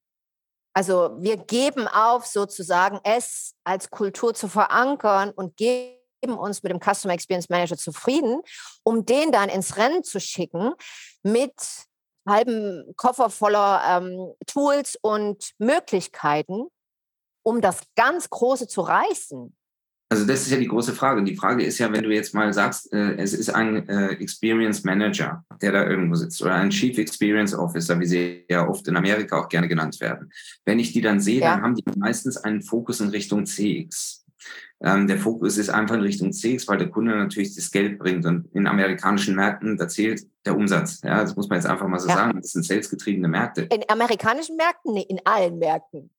[0.74, 5.98] Also wir geben auf, sozusagen es als Kultur zu verankern und geben
[6.36, 8.42] uns mit dem Customer Experience Manager zufrieden,
[8.84, 10.74] um den dann ins Rennen zu schicken
[11.22, 11.54] mit
[12.28, 16.68] halbem Koffer voller ähm, Tools und Möglichkeiten,
[17.42, 19.57] um das ganz Große zu reißen.
[20.10, 21.22] Also das ist ja die große Frage.
[21.22, 24.82] Die Frage ist ja, wenn du jetzt mal sagst, äh, es ist ein äh, Experience
[24.82, 28.96] Manager, der da irgendwo sitzt, oder ein Chief Experience Officer, wie sie ja oft in
[28.96, 30.32] Amerika auch gerne genannt werden.
[30.64, 31.52] Wenn ich die dann sehe, ja.
[31.52, 34.24] dann haben die meistens einen Fokus in Richtung CX.
[34.80, 38.24] Ähm, der Fokus ist einfach in Richtung CX, weil der Kunde natürlich das Geld bringt.
[38.24, 41.00] Und in amerikanischen Märkten, da zählt der Umsatz.
[41.02, 42.14] Ja, das muss man jetzt einfach mal so ja.
[42.14, 42.40] sagen.
[42.40, 43.62] Das sind salesgetriebene Märkte.
[43.62, 44.94] In amerikanischen Märkten?
[44.94, 46.10] Nee, in allen Märkten.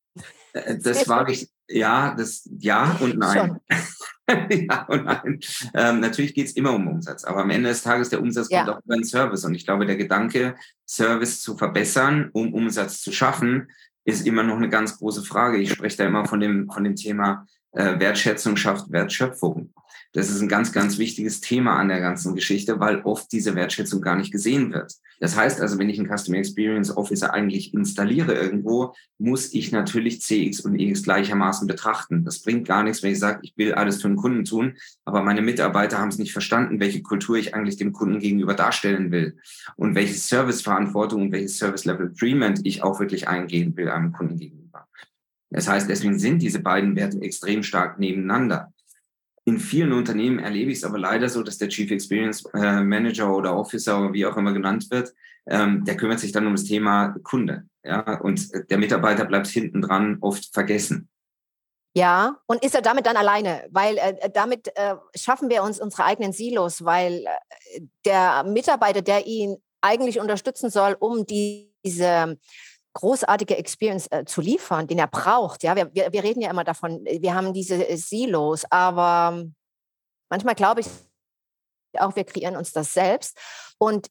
[0.54, 3.60] Äh, das war ich, ja, das, ja und nein.
[4.50, 5.40] ja und nein.
[5.74, 8.64] Ähm, natürlich geht es immer um Umsatz, aber am Ende des Tages der Umsatz ja.
[8.64, 9.46] kommt auch über den Service.
[9.46, 10.56] Und ich glaube, der Gedanke,
[10.86, 13.70] Service zu verbessern, um Umsatz zu schaffen,
[14.06, 15.58] ist immer noch eine ganz große Frage.
[15.58, 19.74] Ich spreche da immer von dem, von dem Thema äh, Wertschätzung schafft Wertschöpfung.
[20.14, 24.02] Das ist ein ganz, ganz wichtiges Thema an der ganzen Geschichte, weil oft diese Wertschätzung
[24.02, 24.96] gar nicht gesehen wird.
[25.20, 30.22] Das heißt also, wenn ich einen Customer Experience Officer eigentlich installiere irgendwo, muss ich natürlich
[30.22, 32.24] CX und EX gleichermaßen betrachten.
[32.24, 35.22] Das bringt gar nichts, wenn ich sage, ich will alles für den Kunden tun, aber
[35.22, 39.38] meine Mitarbeiter haben es nicht verstanden, welche Kultur ich eigentlich dem Kunden gegenüber darstellen will
[39.76, 44.38] und welche Serviceverantwortung und welches Service Level Agreement ich auch wirklich eingehen will einem Kunden
[44.38, 44.88] gegenüber.
[45.52, 48.72] Das heißt, deswegen sind diese beiden Werte extrem stark nebeneinander.
[49.50, 53.36] In vielen Unternehmen erlebe ich es aber leider so, dass der Chief Experience äh, Manager
[53.36, 55.12] oder Officer wie auch immer genannt wird,
[55.48, 57.64] ähm, der kümmert sich dann um das Thema Kunde.
[57.84, 61.10] Ja, und der Mitarbeiter bleibt hinten dran oft vergessen.
[61.96, 63.66] Ja, und ist er damit dann alleine?
[63.72, 69.26] Weil äh, damit äh, schaffen wir uns unsere eigenen Silos, weil äh, der Mitarbeiter, der
[69.26, 72.38] ihn eigentlich unterstützen soll, um die, diese
[73.00, 75.64] großartige Experience äh, zu liefern, den er braucht.
[75.64, 79.46] Ja, wir, wir, wir reden ja immer davon, wir haben diese äh, Silos, aber
[80.30, 80.88] manchmal glaube ich
[81.98, 83.38] auch, wir kreieren uns das selbst.
[83.78, 84.08] Und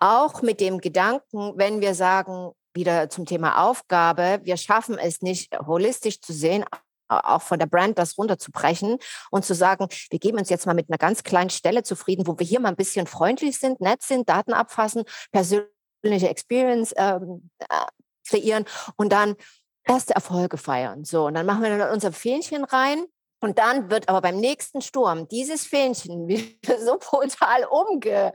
[0.00, 5.56] auch mit dem Gedanken, wenn wir sagen, wieder zum Thema Aufgabe, wir schaffen es nicht
[5.58, 6.64] holistisch zu sehen,
[7.08, 8.98] auch von der Brand das runterzubrechen
[9.30, 12.38] und zu sagen, wir geben uns jetzt mal mit einer ganz kleinen Stelle zufrieden, wo
[12.38, 17.86] wir hier mal ein bisschen freundlich sind, nett sind, Daten abfassen, persönliche Experience ähm, äh,
[18.26, 18.64] kreieren
[18.96, 19.36] und dann
[19.84, 21.04] erste Erfolge feiern.
[21.04, 23.04] So, und dann machen wir dann unser Fähnchen rein
[23.40, 28.32] und dann wird aber beim nächsten Sturm dieses Fähnchen wieder so brutal umgeweht,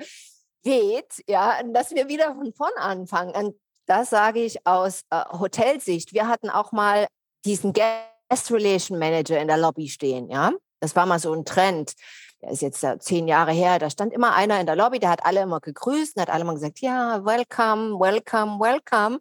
[1.27, 3.35] ja, dass wir wieder von vorn anfangen.
[3.35, 3.55] Und
[3.87, 6.13] das sage ich aus äh, Hotelsicht.
[6.13, 7.07] Wir hatten auch mal
[7.45, 10.51] diesen Guest Relation Manager in der Lobby stehen, ja.
[10.79, 11.93] Das war mal so ein Trend.
[12.41, 13.77] Der ist jetzt zehn Jahre her.
[13.77, 16.41] Da stand immer einer in der Lobby, der hat alle immer gegrüßt und hat alle
[16.41, 19.19] immer gesagt, ja, welcome, welcome, welcome.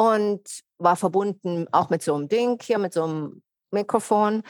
[0.00, 4.42] Und war verbunden auch mit so einem Ding hier, mit so einem Mikrofon.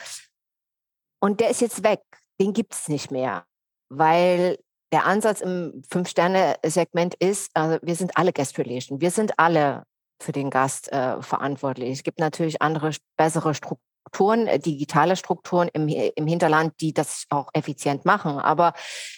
[1.20, 2.02] Und der ist jetzt weg.
[2.40, 3.44] Den gibt es nicht mehr,
[3.88, 4.58] weil
[4.92, 9.00] der Ansatz im Fünf-Sterne-Segment ist, also wir sind alle Guest Relation.
[9.00, 9.82] Wir sind alle
[10.22, 11.90] für den Gast äh, verantwortlich.
[11.90, 17.48] Es gibt natürlich andere, bessere Strukturen, äh, digitale Strukturen im, im Hinterland, die das auch
[17.54, 18.38] effizient machen.
[18.38, 18.72] Aber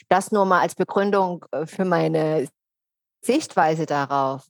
[0.09, 2.49] das nur mal als Begründung äh, für meine
[3.23, 4.47] Sichtweise darauf.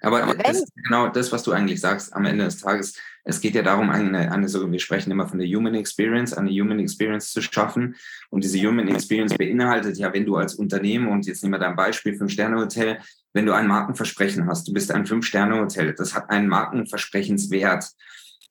[0.00, 2.96] Aber, aber das ist genau das, was du eigentlich sagst am Ende des Tages.
[3.24, 6.50] Es geht ja darum, eine, eine so, wir sprechen immer von der Human Experience, eine
[6.50, 7.96] Human Experience zu schaffen.
[8.30, 11.76] Und diese Human Experience beinhaltet ja, wenn du als Unternehmen, und jetzt nehmen wir dein
[11.76, 12.98] Beispiel, Fünf-Sterne-Hotel,
[13.32, 17.84] wenn du ein Markenversprechen hast, du bist ein Fünf-Sterne-Hotel, das hat einen Markenversprechenswert.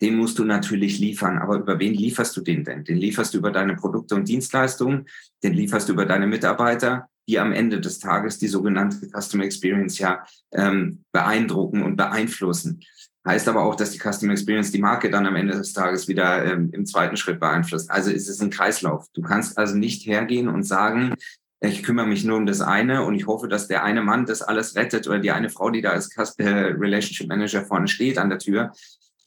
[0.02, 1.40] Den musst du natürlich liefern.
[1.40, 2.86] Aber über wen lieferst du den denn?
[2.86, 5.08] Den lieferst du über deine Produkte und Dienstleistungen,
[5.44, 10.00] den lieferst du über deine Mitarbeiter, die am Ende des Tages die sogenannte Customer Experience
[10.00, 12.82] ja ähm, beeindrucken und beeinflussen.
[13.28, 16.44] Heißt aber auch, dass die Customer Experience die Marke dann am Ende des Tages wieder
[16.44, 17.92] ähm, im zweiten Schritt beeinflusst.
[17.92, 19.06] Also ist es ein Kreislauf.
[19.14, 21.14] Du kannst also nicht hergehen und sagen,
[21.62, 24.42] ich kümmere mich nur um das eine und ich hoffe, dass der eine Mann das
[24.42, 28.18] alles rettet oder die eine Frau, die da als Customer äh, Relationship Manager vorne steht
[28.18, 28.72] an der Tür.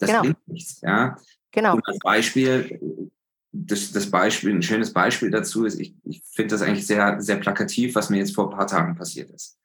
[0.01, 0.23] Das genau.
[0.23, 0.81] bringt nichts.
[0.81, 1.17] Ja?
[1.53, 1.75] Genau.
[1.75, 3.11] Und als Beispiel,
[3.53, 7.37] das, das Beispiel, ein schönes Beispiel dazu ist, ich, ich finde das eigentlich sehr, sehr
[7.37, 9.59] plakativ, was mir jetzt vor ein paar Tagen passiert ist.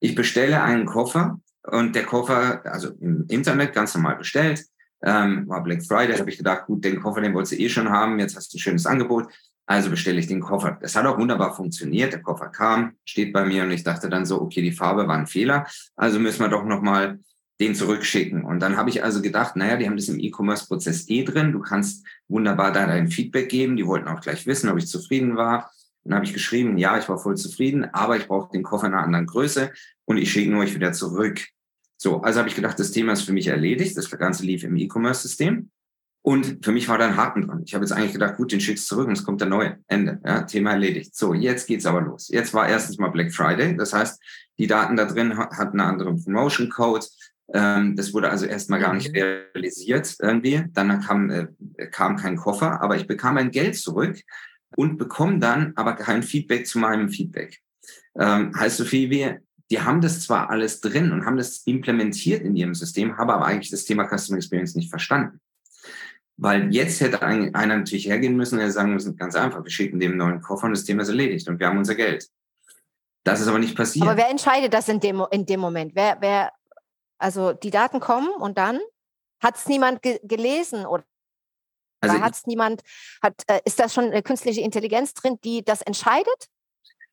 [0.00, 4.64] Ich bestelle einen Koffer und der Koffer, also im Internet ganz normal bestellt,
[5.02, 7.90] ähm, war Black Friday, habe ich gedacht, gut, den Koffer, den wolltest du eh schon
[7.90, 9.26] haben, jetzt hast du ein schönes Angebot,
[9.66, 10.78] also bestelle ich den Koffer.
[10.80, 14.26] Das hat auch wunderbar funktioniert, der Koffer kam, steht bei mir und ich dachte dann
[14.26, 17.18] so, okay, die Farbe war ein Fehler, also müssen wir doch nochmal
[17.60, 18.44] den zurückschicken.
[18.44, 21.52] Und dann habe ich also gedacht, naja, die haben das im E-Commerce-Prozess eh drin.
[21.52, 23.76] Du kannst wunderbar da dein Feedback geben.
[23.76, 25.70] Die wollten auch gleich wissen, ob ich zufrieden war.
[26.04, 28.94] Dann habe ich geschrieben, ja, ich war voll zufrieden, aber ich brauche den Koffer in
[28.94, 29.72] einer anderen Größe
[30.04, 31.40] und ich schicke nur euch wieder zurück.
[31.96, 33.96] So, also habe ich gedacht, das Thema ist für mich erledigt.
[33.96, 35.70] Das Ganze lief im E-Commerce-System.
[36.22, 37.62] Und für mich war da ein Haken dran.
[37.64, 39.78] Ich habe jetzt eigentlich gedacht, gut, den schickst du zurück und es kommt der neue.
[39.86, 40.20] Ende.
[40.24, 41.16] Ja, Thema erledigt.
[41.16, 42.28] So, jetzt geht's aber los.
[42.28, 43.76] Jetzt war erstens mal Black Friday.
[43.76, 44.20] Das heißt,
[44.58, 47.06] die Daten da drin hatten einen anderen Promotion Code.
[47.52, 49.20] Ähm, das wurde also erstmal gar nicht mhm.
[49.54, 50.64] realisiert irgendwie.
[50.72, 51.46] Dann kam, äh,
[51.90, 54.20] kam kein Koffer, aber ich bekam mein Geld zurück
[54.76, 57.60] und bekomme dann aber kein Feedback zu meinem Feedback.
[58.18, 59.38] Ähm, heißt so viel wie,
[59.70, 63.46] die haben das zwar alles drin und haben das implementiert in ihrem System, haben aber
[63.46, 65.40] eigentlich das Thema Customer Experience nicht verstanden.
[66.36, 70.16] Weil jetzt hätte einer natürlich hergehen müssen und sagen müssen, ganz einfach, wir schicken dem
[70.16, 72.28] neuen Koffer und das Thema ist erledigt und wir haben unser Geld.
[73.24, 74.06] Das ist aber nicht passiert.
[74.06, 75.92] Aber wer entscheidet das in dem, in dem Moment?
[75.94, 76.52] Wer, wer,
[77.18, 78.78] also die Daten kommen und dann
[79.40, 81.04] hat es niemand ge gelesen oder
[82.00, 82.82] also hat es niemand,
[83.22, 86.48] hat, äh, ist da schon eine künstliche Intelligenz drin, die das entscheidet?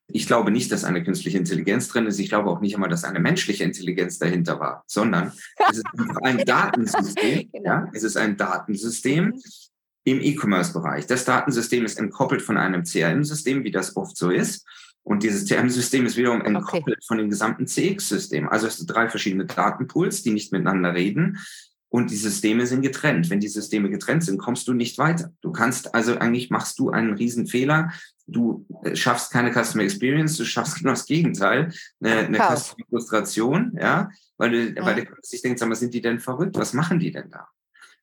[0.07, 2.19] Ich glaube nicht, dass eine künstliche Intelligenz drin ist.
[2.19, 5.33] Ich glaube auch nicht einmal, dass eine menschliche Intelligenz dahinter war, sondern
[5.69, 5.85] es ist
[6.21, 7.49] ein Datensystem.
[7.51, 7.69] genau.
[7.69, 7.89] ja?
[7.93, 9.41] Es ist ein Datensystem
[10.03, 11.07] im E-Commerce-Bereich.
[11.07, 14.67] Das Datensystem ist entkoppelt von einem CRM-System, wie das oft so ist.
[15.05, 17.05] Und dieses CRM-System ist wiederum entkoppelt okay.
[17.05, 18.49] von dem gesamten CX-System.
[18.49, 21.37] Also es sind drei verschiedene Datenpools, die nicht miteinander reden.
[21.89, 23.29] Und die Systeme sind getrennt.
[23.29, 25.31] Wenn die Systeme getrennt sind, kommst du nicht weiter.
[25.41, 27.93] Du kannst also eigentlich machst du einen Riesenfehler.
[28.25, 33.77] Du äh, schaffst keine Customer Experience, du schaffst genau das Gegenteil, eine, eine Customer Frustration,
[33.79, 34.83] ja, weil du, ja.
[34.83, 36.57] weil du sich denkst, aber sind die denn verrückt?
[36.57, 37.47] Was machen die denn da?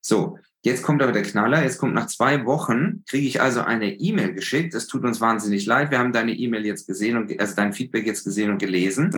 [0.01, 1.63] So, Jetzt kommt aber der Knaller.
[1.65, 4.75] Jetzt kommt nach zwei Wochen, kriege ich also eine E-Mail geschickt.
[4.75, 5.91] Es tut uns wahnsinnig leid.
[5.91, 9.11] Wir haben deine E-Mail jetzt gesehen und also dein Feedback jetzt gesehen und gelesen.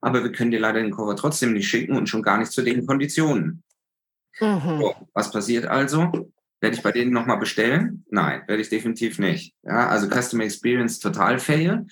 [0.00, 2.62] Aber wir können dir leider den Cover trotzdem nicht schicken und schon gar nicht zu
[2.62, 3.62] den Konditionen.
[4.40, 4.80] Mhm.
[4.80, 6.32] So, was passiert also?
[6.60, 8.04] Werde ich bei denen nochmal bestellen?
[8.10, 9.54] Nein, werde ich definitiv nicht.
[9.62, 11.86] Ja, also Customer Experience total fail.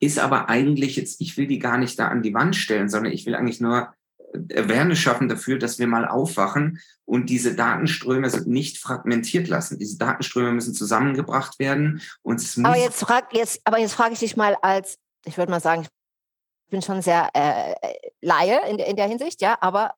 [0.00, 3.12] Ist aber eigentlich jetzt, ich will die gar nicht da an die Wand stellen, sondern
[3.12, 3.94] ich will eigentlich nur
[4.34, 9.78] Awareness schaffen dafür, dass wir mal aufwachen und diese Datenströme nicht fragmentiert lassen.
[9.78, 14.12] Diese Datenströme müssen zusammengebracht werden und es muss aber jetzt frag, jetzt, aber jetzt frage
[14.12, 15.86] ich dich mal als, ich würde mal sagen,
[16.70, 17.74] bin schon sehr äh,
[18.20, 19.94] Laie in, in der Hinsicht, ja, aber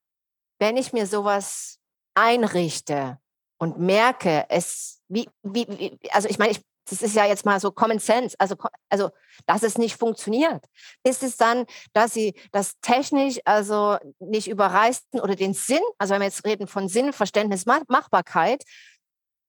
[0.60, 1.78] wenn ich mir sowas
[2.14, 3.18] einrichte
[3.58, 7.60] und merke, es, wie, wie, wie also ich meine, ich, das ist ja jetzt mal
[7.60, 8.56] so Common Sense, also,
[8.88, 9.10] also
[9.46, 10.64] dass es nicht funktioniert.
[11.04, 16.20] Ist es dann, dass sie das technisch also nicht überreißen oder den Sinn, also wenn
[16.20, 18.64] wir jetzt reden von Sinn, Verständnis, Machbarkeit,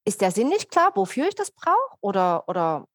[0.06, 1.98] ist der Sinn nicht klar, wofür ich das brauche?
[2.02, 2.86] Oder, oder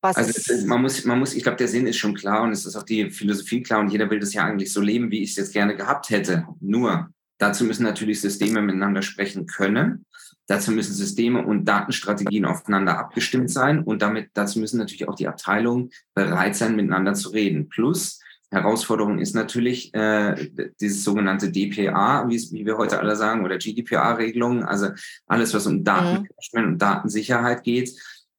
[0.00, 2.66] was also man muss, man muss, ich glaube, der Sinn ist schon klar und es
[2.66, 5.30] ist auch die Philosophie klar und jeder will das ja eigentlich so leben, wie ich
[5.30, 6.46] es jetzt gerne gehabt hätte.
[6.60, 10.04] Nur dazu müssen natürlich Systeme miteinander sprechen können.
[10.46, 15.28] Dazu müssen Systeme und Datenstrategien aufeinander abgestimmt sein und damit dazu müssen natürlich auch die
[15.28, 17.68] Abteilungen bereit sein, miteinander zu reden.
[17.68, 23.58] Plus Herausforderung ist natürlich äh, dieses sogenannte DPA, wie, wie wir heute alle sagen, oder
[23.58, 24.90] GDPR-Regelungen, also
[25.26, 26.72] alles, was um Datenmanagement mhm.
[26.74, 27.90] und Datensicherheit geht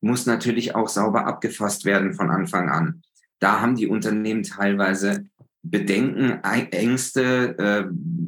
[0.05, 3.01] muss natürlich auch sauber abgefasst werden von Anfang an.
[3.39, 5.25] Da haben die Unternehmen teilweise
[5.63, 7.85] Bedenken, Ängste, äh,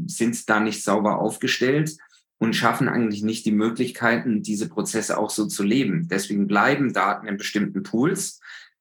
[0.08, 1.96] sind da nicht sauber aufgestellt
[2.40, 6.08] und schaffen eigentlich nicht die Möglichkeiten, diese Prozesse auch so zu leben.
[6.08, 8.40] Deswegen bleiben Daten in bestimmten Pools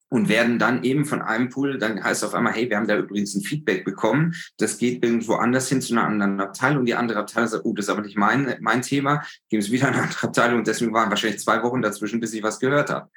[0.09, 2.87] und werden dann eben von einem Pool, dann heißt es auf einmal, hey, wir haben
[2.87, 6.95] da übrigens ein Feedback bekommen, das geht irgendwo anders hin zu einer anderen Abteilung die
[6.95, 10.03] andere Abteilung sagt, oh, das ist aber nicht mein, mein Thema, geben es wieder eine
[10.03, 13.11] andere Abteilung und deswegen waren wahrscheinlich zwei Wochen dazwischen, bis ich was gehört habe.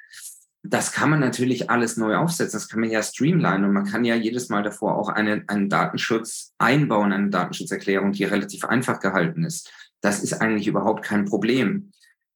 [0.62, 4.04] Das kann man natürlich alles neu aufsetzen, das kann man ja streamline und man kann
[4.04, 9.44] ja jedes Mal davor auch eine, einen Datenschutz einbauen, eine Datenschutzerklärung, die relativ einfach gehalten
[9.44, 9.72] ist.
[10.00, 11.92] Das ist eigentlich überhaupt kein Problem.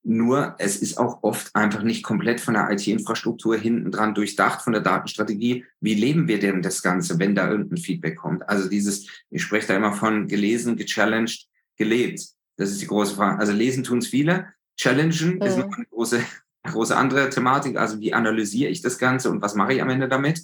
[0.06, 4.74] Nur es ist auch oft einfach nicht komplett von der IT-Infrastruktur hinten dran durchdacht, von
[4.74, 5.64] der Datenstrategie.
[5.80, 8.46] Wie leben wir denn das Ganze, wenn da irgendein Feedback kommt?
[8.46, 11.48] Also dieses, ich spreche da immer von gelesen, gechallenged,
[11.78, 12.20] gelebt.
[12.58, 13.38] Das ist die große Frage.
[13.38, 14.52] Also lesen tun es viele.
[14.76, 15.46] Challengen ja.
[15.46, 16.20] ist noch eine große,
[16.64, 17.78] große andere Thematik.
[17.78, 20.42] Also wie analysiere ich das Ganze und was mache ich am Ende damit?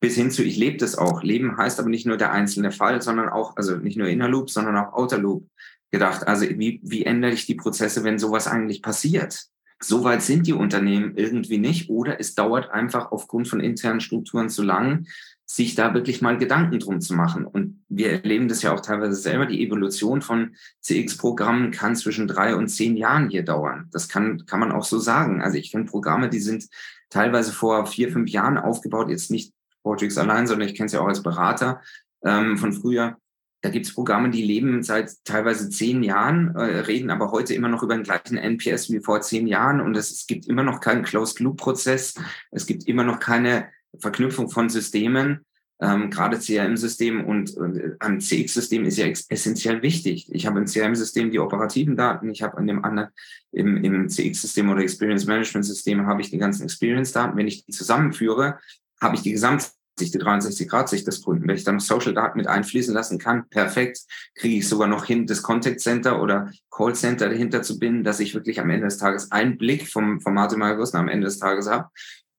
[0.00, 1.22] Bis hin zu, ich lebe das auch.
[1.22, 4.50] Leben heißt aber nicht nur der einzelne Fall, sondern auch, also nicht nur Inner Loop,
[4.50, 5.48] sondern auch Outer Loop
[5.90, 9.46] gedacht, also wie, wie ändere ich die Prozesse, wenn sowas eigentlich passiert?
[9.80, 14.62] Soweit sind die Unternehmen irgendwie nicht oder es dauert einfach aufgrund von internen Strukturen zu
[14.62, 15.06] lang,
[15.50, 17.46] sich da wirklich mal Gedanken drum zu machen.
[17.46, 19.46] Und wir erleben das ja auch teilweise selber.
[19.46, 23.88] Die Evolution von CX-Programmen kann zwischen drei und zehn Jahren hier dauern.
[23.92, 25.40] Das kann, kann man auch so sagen.
[25.40, 26.66] Also ich kenne Programme, die sind
[27.08, 31.00] teilweise vor vier, fünf Jahren aufgebaut, jetzt nicht Portrix allein, sondern ich kenne es ja
[31.00, 31.80] auch als Berater
[32.24, 33.16] ähm, von früher
[33.60, 37.68] da gibt es Programme, die leben seit teilweise zehn Jahren, äh, reden aber heute immer
[37.68, 40.80] noch über den gleichen NPS wie vor zehn Jahren und es, es gibt immer noch
[40.80, 42.14] keinen Closed-Loop-Prozess.
[42.52, 43.68] Es gibt immer noch keine
[43.98, 45.44] Verknüpfung von Systemen.
[45.80, 50.28] Ähm, gerade CRM-System und, und ein CX-System ist ja essentiell wichtig.
[50.32, 53.10] Ich habe im CRM-System die operativen Daten, ich habe an dem anderen
[53.52, 57.36] im, im CX-System oder Experience Management-System habe ich die ganzen Experience-Daten.
[57.36, 58.58] Wenn ich die zusammenführe,
[59.00, 59.66] habe ich die gesamte
[59.98, 61.46] die 63-Grad-Sicht des Kunden.
[61.46, 64.00] Wenn ich dann noch Social-Daten mit einfließen lassen kann, perfekt,
[64.34, 68.20] kriege ich sogar noch hin, das Contact Center oder Call Center dahinter zu binden, dass
[68.20, 71.68] ich wirklich am Ende des Tages einen Blick vom Format Margusten am Ende des Tages
[71.68, 71.88] habe,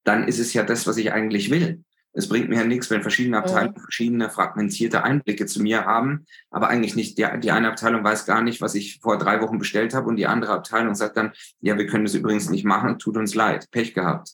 [0.03, 1.83] dann ist es ja das, was ich eigentlich will.
[2.13, 3.83] Es bringt mir ja nichts, wenn verschiedene Abteilungen ja.
[3.83, 8.41] verschiedene fragmentierte Einblicke zu mir haben, aber eigentlich nicht, die, die eine Abteilung weiß gar
[8.41, 11.77] nicht, was ich vor drei Wochen bestellt habe und die andere Abteilung sagt dann, ja,
[11.77, 14.33] wir können das übrigens nicht machen, tut uns leid, Pech gehabt.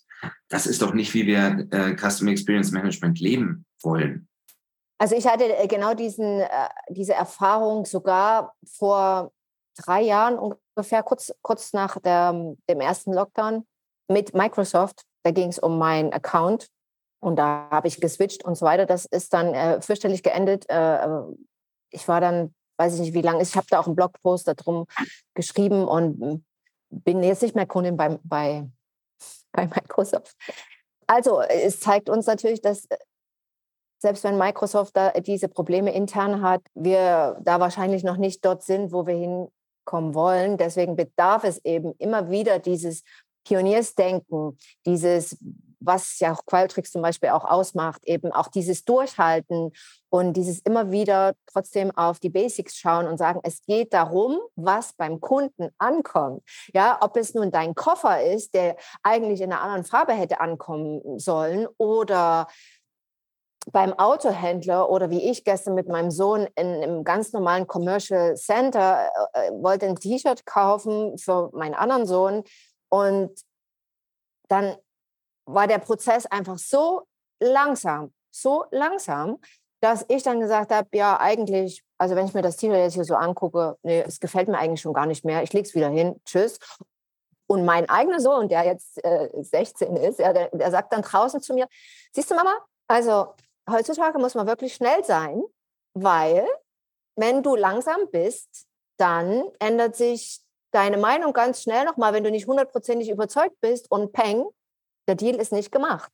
[0.49, 4.27] Das ist doch nicht, wie wir äh, Customer Experience Management leben wollen.
[4.97, 6.47] Also ich hatte äh, genau diesen, äh,
[6.89, 9.31] diese Erfahrung sogar vor
[9.77, 13.65] drei Jahren ungefähr, kurz, kurz nach der, dem ersten Lockdown
[14.07, 15.03] mit Microsoft.
[15.23, 16.69] Da ging es um meinen Account
[17.19, 18.85] und da habe ich geswitcht und so weiter.
[18.85, 20.69] Das ist dann äh, fürchterlich geendet.
[20.69, 21.07] Äh,
[21.89, 24.85] ich war dann, weiß ich nicht wie lange, ich habe da auch einen Blogpost darum
[25.33, 26.45] geschrieben und
[26.89, 28.69] bin jetzt nicht mehr Kundin bei, bei
[29.55, 30.35] bei Microsoft.
[31.07, 32.97] Also es zeigt uns natürlich, dass äh,
[33.99, 38.91] selbst wenn Microsoft da diese Probleme intern hat, wir da wahrscheinlich noch nicht dort sind,
[38.91, 40.57] wo wir hinkommen wollen.
[40.57, 43.03] Deswegen bedarf es eben immer wieder dieses
[43.47, 45.37] Pioniersdenken, dieses
[45.85, 49.71] was ja auch Qualtrics zum Beispiel auch ausmacht, eben auch dieses Durchhalten
[50.09, 54.93] und dieses immer wieder trotzdem auf die Basics schauen und sagen, es geht darum, was
[54.93, 56.43] beim Kunden ankommt.
[56.73, 61.19] Ja, ob es nun dein Koffer ist, der eigentlich in einer anderen Farbe hätte ankommen
[61.19, 62.47] sollen oder
[63.71, 69.09] beim Autohändler oder wie ich gestern mit meinem Sohn in einem ganz normalen Commercial Center
[69.33, 72.43] äh, äh wollte ein T-Shirt kaufen für meinen anderen Sohn
[72.89, 73.31] und
[74.47, 74.75] dann
[75.45, 77.07] war der Prozess einfach so
[77.39, 79.39] langsam, so langsam,
[79.81, 83.03] dass ich dann gesagt habe, ja, eigentlich, also wenn ich mir das T-Shirt jetzt hier
[83.03, 85.43] so angucke, nee, es gefällt mir eigentlich schon gar nicht mehr.
[85.43, 86.57] Ich lege es wieder hin, tschüss.
[87.47, 91.41] Und mein eigener Sohn, der jetzt äh, 16 ist, ja, der, der sagt dann draußen
[91.41, 91.67] zu mir,
[92.11, 93.35] siehst du, Mama, also
[93.69, 95.43] heutzutage muss man wirklich schnell sein,
[95.93, 96.47] weil
[97.15, 98.65] wenn du langsam bist,
[98.97, 104.11] dann ändert sich deine Meinung ganz schnell nochmal, wenn du nicht hundertprozentig überzeugt bist und
[104.11, 104.45] peng,
[105.07, 106.11] der Deal ist nicht gemacht.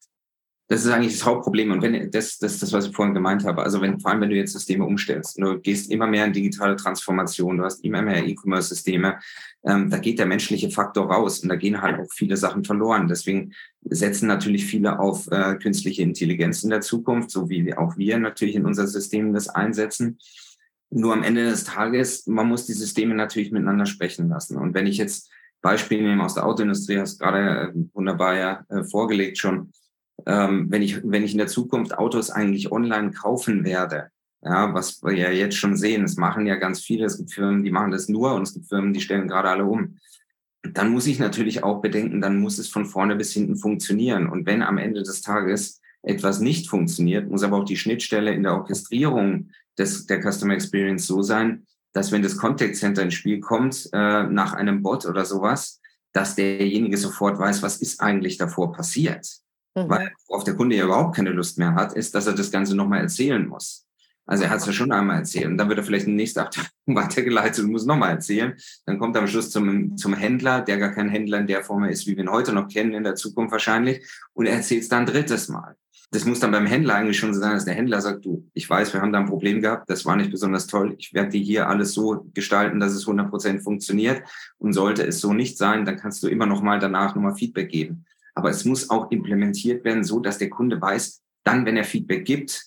[0.71, 1.69] Das ist eigentlich das Hauptproblem.
[1.71, 3.61] Und wenn das, das das, was ich vorhin gemeint habe.
[3.61, 6.77] Also wenn, vor allem, wenn du jetzt Systeme umstellst, du gehst immer mehr in digitale
[6.77, 9.19] Transformation, du hast immer mehr E-Commerce-Systeme,
[9.65, 13.09] ähm, da geht der menschliche Faktor raus und da gehen halt auch viele Sachen verloren.
[13.09, 13.51] Deswegen
[13.81, 18.55] setzen natürlich viele auf äh, künstliche Intelligenz in der Zukunft, so wie auch wir natürlich
[18.55, 20.19] in unser System das einsetzen.
[20.89, 24.55] Nur am Ende des Tages, man muss die Systeme natürlich miteinander sprechen lassen.
[24.55, 25.29] Und wenn ich jetzt
[25.61, 29.71] Beispiele nehme aus der Autoindustrie, hast gerade äh, wunderbar ja äh, vorgelegt schon,
[30.25, 34.09] ähm, wenn, ich, wenn ich in der Zukunft Autos eigentlich online kaufen werde,
[34.43, 37.63] ja, was wir ja jetzt schon sehen, es machen ja ganz viele, es gibt Firmen,
[37.63, 39.99] die machen das nur und es gibt Firmen, die stellen gerade alle um.
[40.63, 44.27] Dann muss ich natürlich auch bedenken, dann muss es von vorne bis hinten funktionieren.
[44.27, 48.43] Und wenn am Ende des Tages etwas nicht funktioniert, muss aber auch die Schnittstelle in
[48.43, 53.39] der Orchestrierung des, der Customer Experience so sein, dass wenn das Contact Center ins Spiel
[53.39, 55.79] kommt, äh, nach einem Bot oder sowas,
[56.13, 59.27] dass derjenige sofort weiß, was ist eigentlich davor passiert.
[59.75, 59.89] Mhm.
[59.89, 62.75] Weil worauf der Kunde ja überhaupt keine Lust mehr hat, ist, dass er das Ganze
[62.75, 63.85] nochmal erzählen muss.
[64.25, 66.23] Also er hat es ja schon einmal erzählt und dann wird er vielleicht in die
[66.23, 68.53] nächste Abteilung weitergeleitet und muss nochmal erzählen.
[68.85, 71.83] Dann kommt er am Schluss zum, zum Händler, der gar kein Händler in der Form
[71.85, 74.89] ist, wie wir ihn heute noch kennen, in der Zukunft wahrscheinlich, und er erzählt es
[74.89, 75.75] dann drittes Mal.
[76.13, 78.69] Das muss dann beim Händler eigentlich schon so sein, dass der Händler sagt, du, ich
[78.69, 81.41] weiß, wir haben da ein Problem gehabt, das war nicht besonders toll, ich werde dir
[81.41, 84.21] hier alles so gestalten, dass es 100 Prozent funktioniert
[84.57, 87.69] und sollte es so nicht sein, dann kannst du immer noch mal danach nochmal Feedback
[87.69, 88.05] geben.
[88.35, 92.25] Aber es muss auch implementiert werden, so dass der Kunde weiß, dann, wenn er Feedback
[92.25, 92.65] gibt,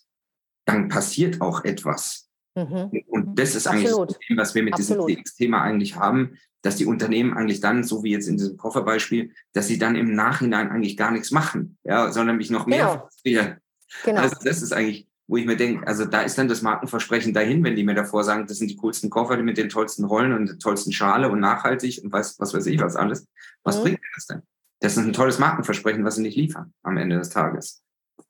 [0.64, 2.23] dann passiert auch etwas.
[2.54, 3.02] Mhm.
[3.08, 4.10] Und das ist eigentlich Absolut.
[4.10, 5.08] das Problem, was wir mit Absolut.
[5.08, 9.32] diesem CX-Thema eigentlich haben, dass die Unternehmen eigentlich dann, so wie jetzt in diesem Kofferbeispiel,
[9.52, 12.98] dass sie dann im Nachhinein eigentlich gar nichts machen, ja, sondern mich noch mehr genau.
[13.00, 13.56] frustrieren.
[14.04, 14.20] Genau.
[14.20, 17.62] Also das ist eigentlich, wo ich mir denke, also da ist dann das Markenversprechen dahin,
[17.64, 20.48] wenn die mir davor sagen, das sind die coolsten Koffer mit den tollsten Rollen und
[20.48, 23.26] der tollsten Schale und nachhaltig und was, was weiß ich was alles.
[23.62, 23.82] Was mhm.
[23.82, 24.42] bringt mir das denn?
[24.80, 27.82] Das ist ein tolles Markenversprechen, was sie nicht liefern am Ende des Tages.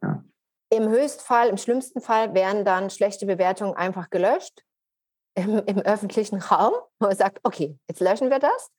[0.03, 0.25] Ja.
[0.75, 4.65] Im Höchstfall, im schlimmsten Fall werden dann schlechte Bewertungen einfach gelöscht
[5.35, 8.71] im, im öffentlichen Raum, man sagt, okay, jetzt löschen wir das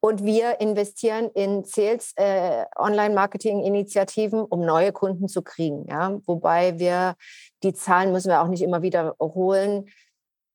[0.00, 5.86] und wir investieren in Sales äh, Online-Marketing-Initiativen, um neue Kunden zu kriegen.
[5.88, 6.18] Ja?
[6.26, 7.14] Wobei wir
[7.62, 9.86] die Zahlen müssen wir auch nicht immer wiederholen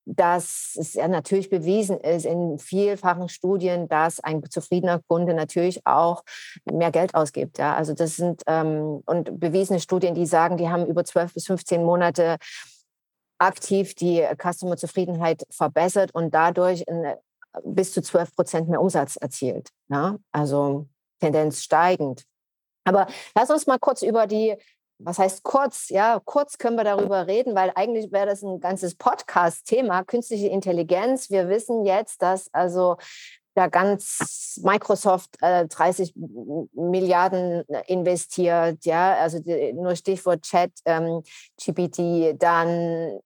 [0.06, 6.24] dass es ja natürlich bewiesen ist in vielfachen Studien, dass ein zufriedener Kunde natürlich auch
[6.66, 7.58] mehr Geld ausgibt.
[7.58, 11.46] Ja, also das sind ähm, und bewiesene Studien, die sagen, die haben über 12 bis
[11.48, 12.38] 15 Monate
[13.38, 17.14] aktiv die Customer-Zufriedenheit verbessert und dadurch in,
[17.64, 19.70] bis zu 12 Prozent mehr Umsatz erzielt.
[19.90, 20.88] Ja, also
[21.20, 22.24] Tendenz steigend.
[22.86, 24.56] Aber lass uns mal kurz über die
[25.04, 25.90] was heißt kurz?
[25.90, 31.30] Ja, kurz können wir darüber reden, weil eigentlich wäre das ein ganzes Podcast-Thema, künstliche Intelligenz.
[31.30, 32.98] Wir wissen jetzt, dass also
[33.56, 36.14] da ganz Microsoft äh, 30
[36.74, 41.24] Milliarden investiert, ja, also die, nur Stichwort Chat, ähm,
[41.58, 43.20] GPT, dann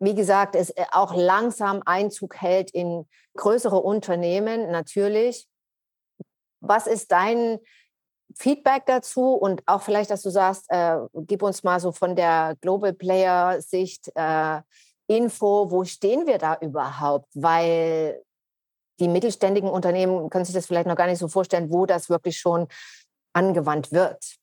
[0.00, 5.46] wie gesagt, es äh, auch langsam Einzug hält in größere Unternehmen, natürlich.
[6.60, 7.58] Was ist dein
[8.34, 12.56] Feedback dazu und auch vielleicht, dass du sagst, äh, gib uns mal so von der
[12.60, 14.60] Global Player Sicht äh,
[15.06, 17.28] Info, wo stehen wir da überhaupt?
[17.34, 18.22] Weil
[19.00, 22.38] die mittelständigen Unternehmen können sich das vielleicht noch gar nicht so vorstellen, wo das wirklich
[22.38, 22.66] schon
[23.32, 24.36] angewandt wird.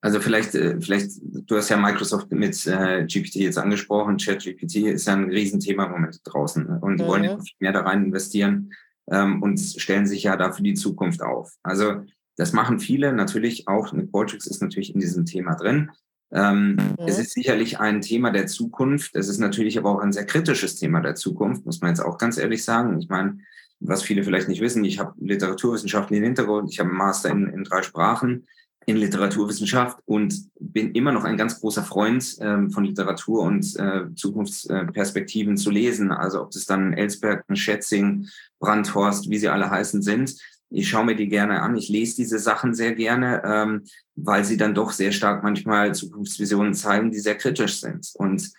[0.00, 4.18] Also vielleicht, äh, vielleicht, du hast ja Microsoft mit äh, GPT jetzt angesprochen.
[4.18, 6.78] ChatGPT ist ja ein Riesenthema im Moment draußen ne?
[6.80, 7.08] und die mhm.
[7.08, 8.72] wollen ja mehr da rein investieren
[9.10, 11.54] ähm, und stellen sich ja da für die Zukunft auf.
[11.62, 12.02] Also
[12.36, 13.92] das machen viele natürlich auch.
[13.92, 15.90] Mit Qualtrics ist natürlich in diesem Thema drin.
[16.32, 16.94] Ähm, mhm.
[17.06, 19.14] Es ist sicherlich ein Thema der Zukunft.
[19.14, 22.18] Es ist natürlich aber auch ein sehr kritisches Thema der Zukunft, muss man jetzt auch
[22.18, 22.98] ganz ehrlich sagen.
[22.98, 23.38] Ich meine,
[23.80, 27.64] was viele vielleicht nicht wissen, ich habe literaturwissenschaftlichen Hintergrund, ich habe einen Master in, in
[27.64, 28.46] drei Sprachen
[28.86, 34.14] in Literaturwissenschaft und bin immer noch ein ganz großer Freund ähm, von Literatur und äh,
[34.14, 36.12] Zukunftsperspektiven zu lesen.
[36.12, 40.36] Also ob das dann Ellsberg, Schätzing, Brandhorst, wie sie alle heißen sind.
[40.74, 41.76] Ich schaue mir die gerne an.
[41.76, 43.84] Ich lese diese Sachen sehr gerne, ähm,
[44.16, 48.10] weil sie dann doch sehr stark manchmal Zukunftsvisionen zeigen, die sehr kritisch sind.
[48.14, 48.52] Und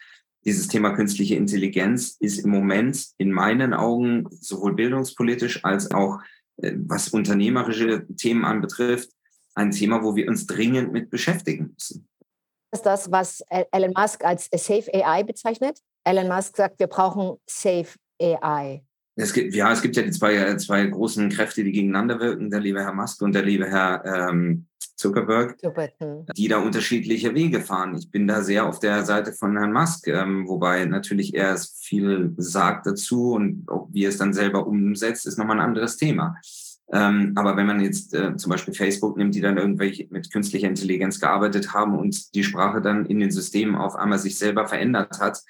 [0.46, 6.20] dieses Thema künstliche Intelligenz ist im Moment in meinen Augen sowohl bildungspolitisch als auch
[6.58, 9.10] äh, was unternehmerische Themen anbetrifft,
[9.54, 12.08] ein Thema, wo wir uns dringend mit beschäftigen müssen.
[12.72, 15.80] Das ist das, was Elon Musk als Safe AI bezeichnet.
[16.06, 17.90] Elon Musk sagt, wir brauchen Safe
[18.22, 18.85] AI.
[19.18, 22.60] Es gibt, ja, es gibt ja die zwei, zwei großen Kräfte, die gegeneinander wirken, der
[22.60, 26.26] liebe Herr Musk und der liebe Herr ähm, Zuckerberg, hm.
[26.36, 27.96] die da unterschiedliche Wege fahren.
[27.96, 32.34] Ich bin da sehr auf der Seite von Herrn Musk, ähm, wobei natürlich er viel
[32.38, 36.38] sagt dazu und auch wie er es dann selber umsetzt, ist nochmal ein anderes Thema.
[36.92, 40.68] Ähm, aber wenn man jetzt äh, zum Beispiel Facebook nimmt, die dann irgendwelche mit künstlicher
[40.68, 45.20] Intelligenz gearbeitet haben und die Sprache dann in den Systemen auf einmal sich selber verändert
[45.20, 45.42] hat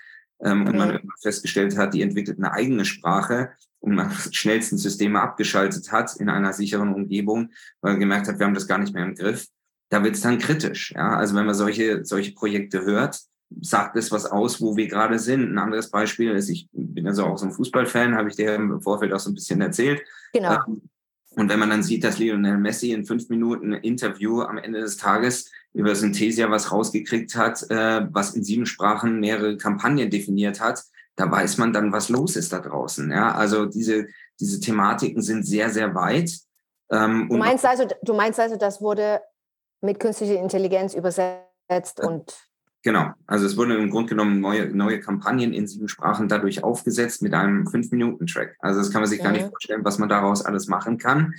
[0.44, 5.92] ähm, und man festgestellt hat, die entwickelt eine eigene Sprache und man schnellsten Systeme abgeschaltet
[5.92, 9.06] hat in einer sicheren Umgebung, weil man gemerkt hat, wir haben das gar nicht mehr
[9.06, 9.48] im Griff,
[9.90, 10.92] da wird es dann kritisch.
[10.96, 11.18] Ja?
[11.18, 13.20] Also wenn man solche, solche Projekte hört,
[13.62, 15.52] sagt es was aus, wo wir gerade sind.
[15.52, 18.82] Ein anderes Beispiel ist, ich bin also auch so ein Fußballfan, habe ich dir im
[18.82, 20.02] Vorfeld auch so ein bisschen erzählt.
[20.34, 20.58] Genau.
[20.68, 20.82] Ähm,
[21.36, 24.98] und wenn man dann sieht, dass Lionel Messi in fünf Minuten Interview am Ende des
[24.98, 30.84] Tages über Synthesia was rausgekriegt hat, äh, was in sieben Sprachen mehrere Kampagnen definiert hat,
[31.18, 33.12] da weiß man dann, was los ist da draußen.
[33.12, 34.08] Ja, also diese,
[34.40, 36.32] diese Thematiken sind sehr, sehr weit.
[36.90, 39.22] Ähm, du, meinst also, du meinst also, das wurde
[39.82, 42.34] mit künstlicher Intelligenz übersetzt und
[42.86, 47.24] Genau, also es wurden im Grunde genommen neue, neue Kampagnen in sieben Sprachen dadurch aufgesetzt
[47.24, 48.58] mit einem Fünf-Minuten-Track.
[48.60, 49.24] Also das kann man sich mhm.
[49.24, 51.34] gar nicht vorstellen, was man daraus alles machen kann.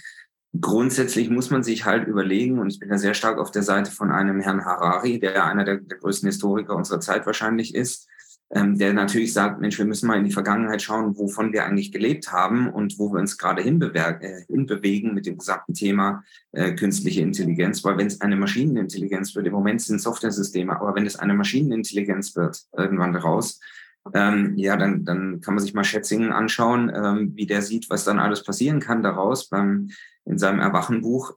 [0.59, 3.91] Grundsätzlich muss man sich halt überlegen, und ich bin da sehr stark auf der Seite
[3.91, 8.09] von einem Herrn Harari, der einer der, der größten Historiker unserer Zeit wahrscheinlich ist,
[8.51, 11.91] ähm, der natürlich sagt, Mensch, wir müssen mal in die Vergangenheit schauen, wovon wir eigentlich
[11.91, 16.23] gelebt haben und wo wir uns gerade äh, hinbewegen mit dem gesamten Thema
[16.53, 17.83] äh, künstliche Intelligenz.
[17.83, 22.37] Weil wenn es eine Maschinenintelligenz wird, im Moment sind Software-Systeme, aber wenn es eine Maschinenintelligenz
[22.37, 23.61] wird, irgendwann daraus,
[24.15, 28.05] ähm, ja, dann, dann kann man sich mal Schätzingen anschauen, ähm, wie der sieht, was
[28.05, 29.91] dann alles passieren kann daraus beim,
[30.25, 31.37] in seinem Erwachenbuch.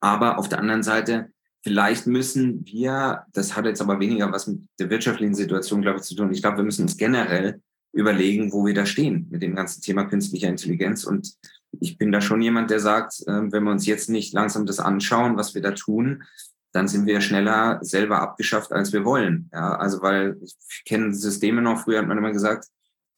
[0.00, 1.30] Aber auf der anderen Seite
[1.62, 6.04] Vielleicht müssen wir, das hat jetzt aber weniger was mit der wirtschaftlichen Situation, glaube ich,
[6.04, 6.32] zu tun.
[6.32, 7.60] Ich glaube, wir müssen uns generell
[7.92, 11.04] überlegen, wo wir da stehen mit dem ganzen Thema künstlicher Intelligenz.
[11.04, 11.34] Und
[11.80, 14.80] ich bin da schon jemand, der sagt, ähm, wenn wir uns jetzt nicht langsam das
[14.80, 16.22] anschauen, was wir da tun,
[16.72, 19.50] dann sind wir schneller selber abgeschafft, als wir wollen.
[19.52, 22.66] Ja, also weil ich kenne Systeme noch, früher hat man immer gesagt,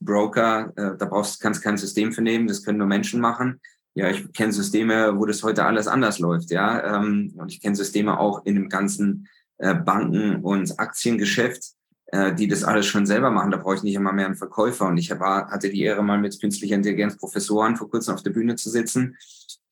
[0.01, 3.61] Broker, äh, da brauchst, kannst kein System für nehmen, das können nur Menschen machen
[3.95, 6.97] ja, ich kenne Systeme, wo das heute alles anders läuft, ja.
[6.97, 9.29] Ähm, und ich kenne Systeme auch in dem ganzen
[9.59, 11.73] äh, Banken- und Aktiengeschäft,
[12.07, 13.51] äh, die das alles schon selber machen.
[13.51, 14.87] Da brauche ich nicht immer mehr einen Verkäufer.
[14.87, 18.31] Und ich war, hatte die Ehre, mal mit künstlicher Intelligenz Professoren vor kurzem auf der
[18.31, 19.17] Bühne zu sitzen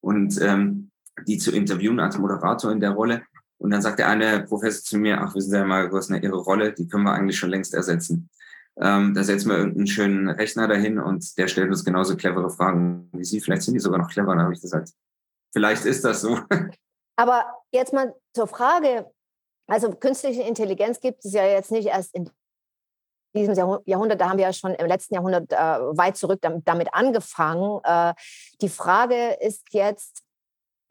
[0.00, 0.90] und ähm,
[1.26, 3.22] die zu interviewen als Moderator in der Rolle.
[3.60, 6.38] Und dann sagt der eine Professor zu mir, ach, wissen Sie mal, ist eine Ihre
[6.38, 6.72] Rolle?
[6.72, 8.30] Die können wir eigentlich schon längst ersetzen.
[8.80, 13.10] Ähm, da setzen wir irgendeinen schönen Rechner dahin und der stellt uns genauso clevere Fragen
[13.12, 13.40] wie Sie.
[13.40, 14.92] Vielleicht sind die sogar noch cleverer, habe ich gesagt.
[15.52, 16.38] Vielleicht ist das so.
[17.16, 19.10] Aber jetzt mal zur Frage.
[19.66, 22.30] Also künstliche Intelligenz gibt es ja jetzt nicht erst in
[23.36, 23.54] diesem
[23.84, 27.80] Jahrhundert, da haben wir ja schon im letzten Jahrhundert äh, weit zurück damit, damit angefangen.
[27.84, 28.14] Äh,
[28.60, 30.22] die Frage ist jetzt,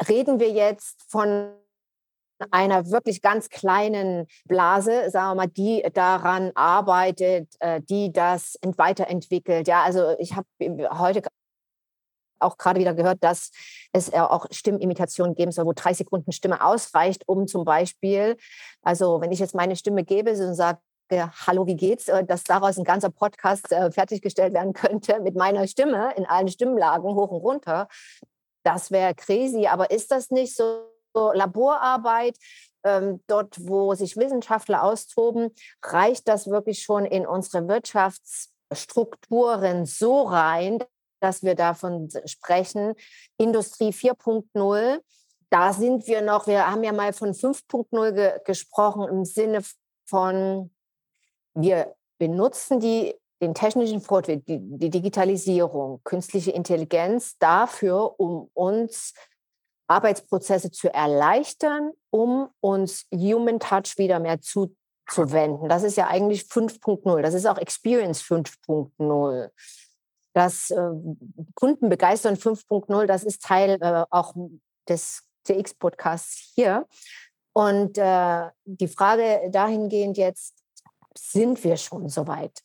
[0.08, 1.52] reden wir jetzt von
[2.52, 9.68] einer wirklich ganz kleinen Blase, sagen wir mal, die daran arbeitet, äh, die das weiterentwickelt.
[9.68, 10.48] Ja, also ich habe
[10.98, 11.24] heute
[12.40, 13.52] auch gerade wieder gehört, dass
[13.92, 18.38] es auch Stimmimitationen geben soll, wo drei Sekunden Stimme ausreicht, um zum Beispiel,
[18.82, 20.80] also wenn ich jetzt meine Stimme gebe und sage,
[21.12, 22.06] Hallo, wie geht's?
[22.06, 27.16] Dass daraus ein ganzer Podcast äh, fertiggestellt werden könnte mit meiner Stimme in allen Stimmlagen
[27.16, 27.88] hoch und runter.
[28.64, 29.66] Das wäre crazy.
[29.66, 30.84] Aber ist das nicht so
[31.34, 32.38] Laborarbeit,
[32.84, 35.54] ähm, dort, wo sich Wissenschaftler austoben,
[35.84, 40.80] reicht das wirklich schon in unsere Wirtschaftsstrukturen so rein,
[41.20, 42.96] dass wir davon sprechen,
[43.38, 45.02] Industrie 4.0.
[45.50, 49.62] Da sind wir noch, wir haben ja mal von 5.0 ge gesprochen im Sinne
[50.06, 50.72] von,
[51.54, 59.14] wir benutzen die, den technischen Fortschritt, die, die Digitalisierung, künstliche Intelligenz dafür, um uns
[59.90, 65.68] Arbeitsprozesse zu erleichtern, um uns Human Touch wieder mehr zuzuwenden.
[65.68, 67.22] Das ist ja eigentlich 5.0.
[67.22, 69.50] Das ist auch Experience 5.0.
[70.34, 70.92] Das äh,
[71.56, 74.36] Kundenbegeistern 5.0, das ist Teil äh, auch
[74.88, 76.88] des CX-Podcasts hier.
[77.54, 80.64] Und äh, die Frage dahingehend jetzt,
[81.18, 82.62] sind wir schon so weit?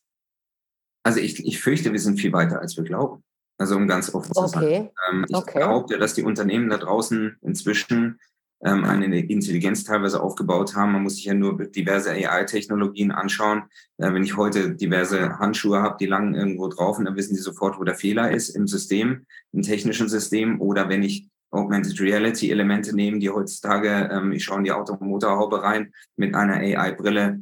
[1.03, 3.25] Also ich, ich fürchte, wir sind viel weiter, als wir glauben.
[3.59, 4.91] Also um ganz offen zu sein.
[5.11, 5.61] Ähm, ich okay.
[5.61, 8.19] behaupte, dass die Unternehmen da draußen inzwischen
[8.65, 10.93] ähm, eine Intelligenz teilweise aufgebaut haben.
[10.93, 13.65] Man muss sich ja nur diverse AI-Technologien anschauen.
[13.99, 17.41] Äh, wenn ich heute diverse Handschuhe habe, die langen irgendwo drauf, und dann wissen die
[17.41, 20.61] sofort, wo der Fehler ist im System, im technischen System.
[20.61, 25.63] Oder wenn ich Augmented Reality Elemente nehme, die heutzutage, ähm, ich schaue in die Automotorhaube
[25.63, 27.41] rein mit einer AI-Brille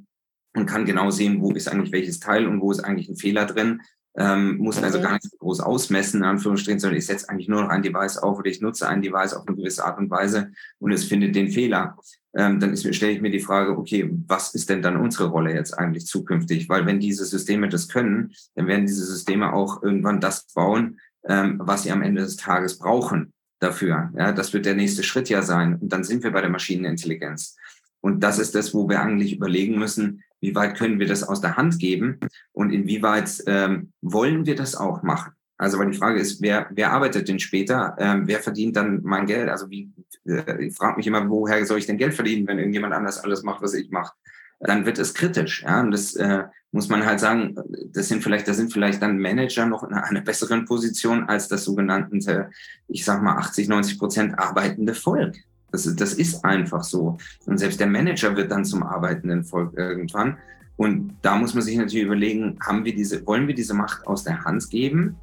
[0.54, 3.46] und kann genau sehen, wo ist eigentlich welches Teil und wo ist eigentlich ein Fehler
[3.46, 3.80] drin
[4.16, 7.62] ähm, muss also gar nicht so groß ausmessen, in Anführungsstrichen, sondern ich setze eigentlich nur
[7.62, 10.52] noch ein Device auf oder ich nutze ein Device auf eine gewisse Art und Weise
[10.78, 11.96] und es findet den Fehler.
[12.34, 15.78] Ähm, dann stelle ich mir die Frage, okay, was ist denn dann unsere Rolle jetzt
[15.78, 16.68] eigentlich zukünftig?
[16.68, 21.60] Weil wenn diese Systeme das können, dann werden diese Systeme auch irgendwann das bauen, ähm,
[21.62, 24.10] was sie am Ende des Tages brauchen dafür.
[24.16, 25.76] Ja, das wird der nächste Schritt ja sein.
[25.76, 27.56] Und dann sind wir bei der Maschinenintelligenz.
[28.00, 31.40] Und das ist das, wo wir eigentlich überlegen müssen, wie weit können wir das aus
[31.40, 32.18] der Hand geben
[32.52, 35.32] und inwieweit ähm, wollen wir das auch machen.
[35.56, 37.94] Also, weil die Frage ist, wer, wer arbeitet denn später?
[37.98, 39.48] Ähm, wer verdient dann mein Geld?
[39.48, 39.92] Also, wie,
[40.26, 43.44] äh, ich frage mich immer, woher soll ich denn Geld verdienen, wenn irgendjemand anders alles
[43.44, 44.12] macht, was ich mache?
[44.58, 45.62] Dann wird es kritisch.
[45.62, 45.80] Ja?
[45.80, 47.54] Und das äh, muss man halt sagen,
[47.92, 51.62] das sind vielleicht, da sind vielleicht dann Manager noch in einer besseren Position als das
[51.62, 52.50] sogenannte,
[52.88, 55.36] ich sag mal, 80, 90 Prozent arbeitende Volk.
[55.72, 57.18] Das, ist, das ist einfach so.
[57.46, 60.38] Und selbst der Manager wird dann zum arbeitenden Volk irgendwann.
[60.76, 64.24] Und da muss man sich natürlich überlegen, haben wir diese, wollen wir diese Macht aus
[64.24, 65.16] der Hand geben?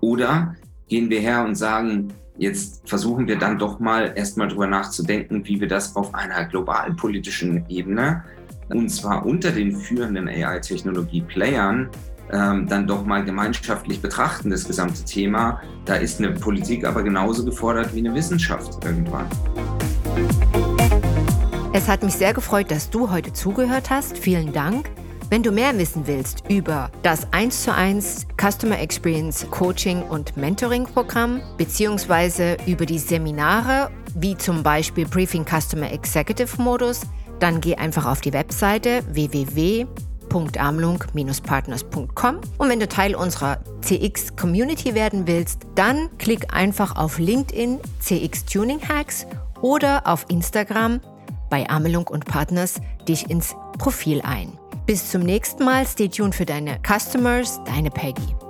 [0.00, 0.56] Oder
[0.88, 5.60] gehen wir her und sagen, jetzt versuchen wir dann doch mal erstmal drüber nachzudenken, wie
[5.60, 8.24] wir das auf einer globalen politischen Ebene,
[8.68, 11.90] und zwar unter den führenden AI-Technologie-Playern,
[12.32, 15.60] ähm, dann doch mal gemeinschaftlich betrachten, das gesamte Thema.
[15.84, 19.26] Da ist eine Politik aber genauso gefordert wie eine Wissenschaft irgendwann.
[21.72, 24.16] Es hat mich sehr gefreut, dass du heute zugehört hast.
[24.16, 24.90] Vielen Dank.
[25.30, 30.84] Wenn du mehr wissen willst über das 1 zu 1 Customer Experience Coaching und Mentoring
[30.84, 37.00] Programm beziehungsweise über die Seminare wie zum Beispiel Briefing Customer Executive Modus,
[37.40, 39.02] dann geh einfach auf die Webseite
[40.34, 47.80] www.amlung-partners.com und wenn du Teil unserer CX Community werden willst, dann klick einfach auf LinkedIn
[48.00, 49.26] CX Tuning Hacks
[49.60, 51.00] oder auf Instagram
[51.48, 52.74] bei Amelung und Partners
[53.08, 54.52] dich ins Profil ein.
[54.86, 55.86] Bis zum nächsten Mal.
[55.86, 58.43] Stay tuned für deine Customers, deine Peggy.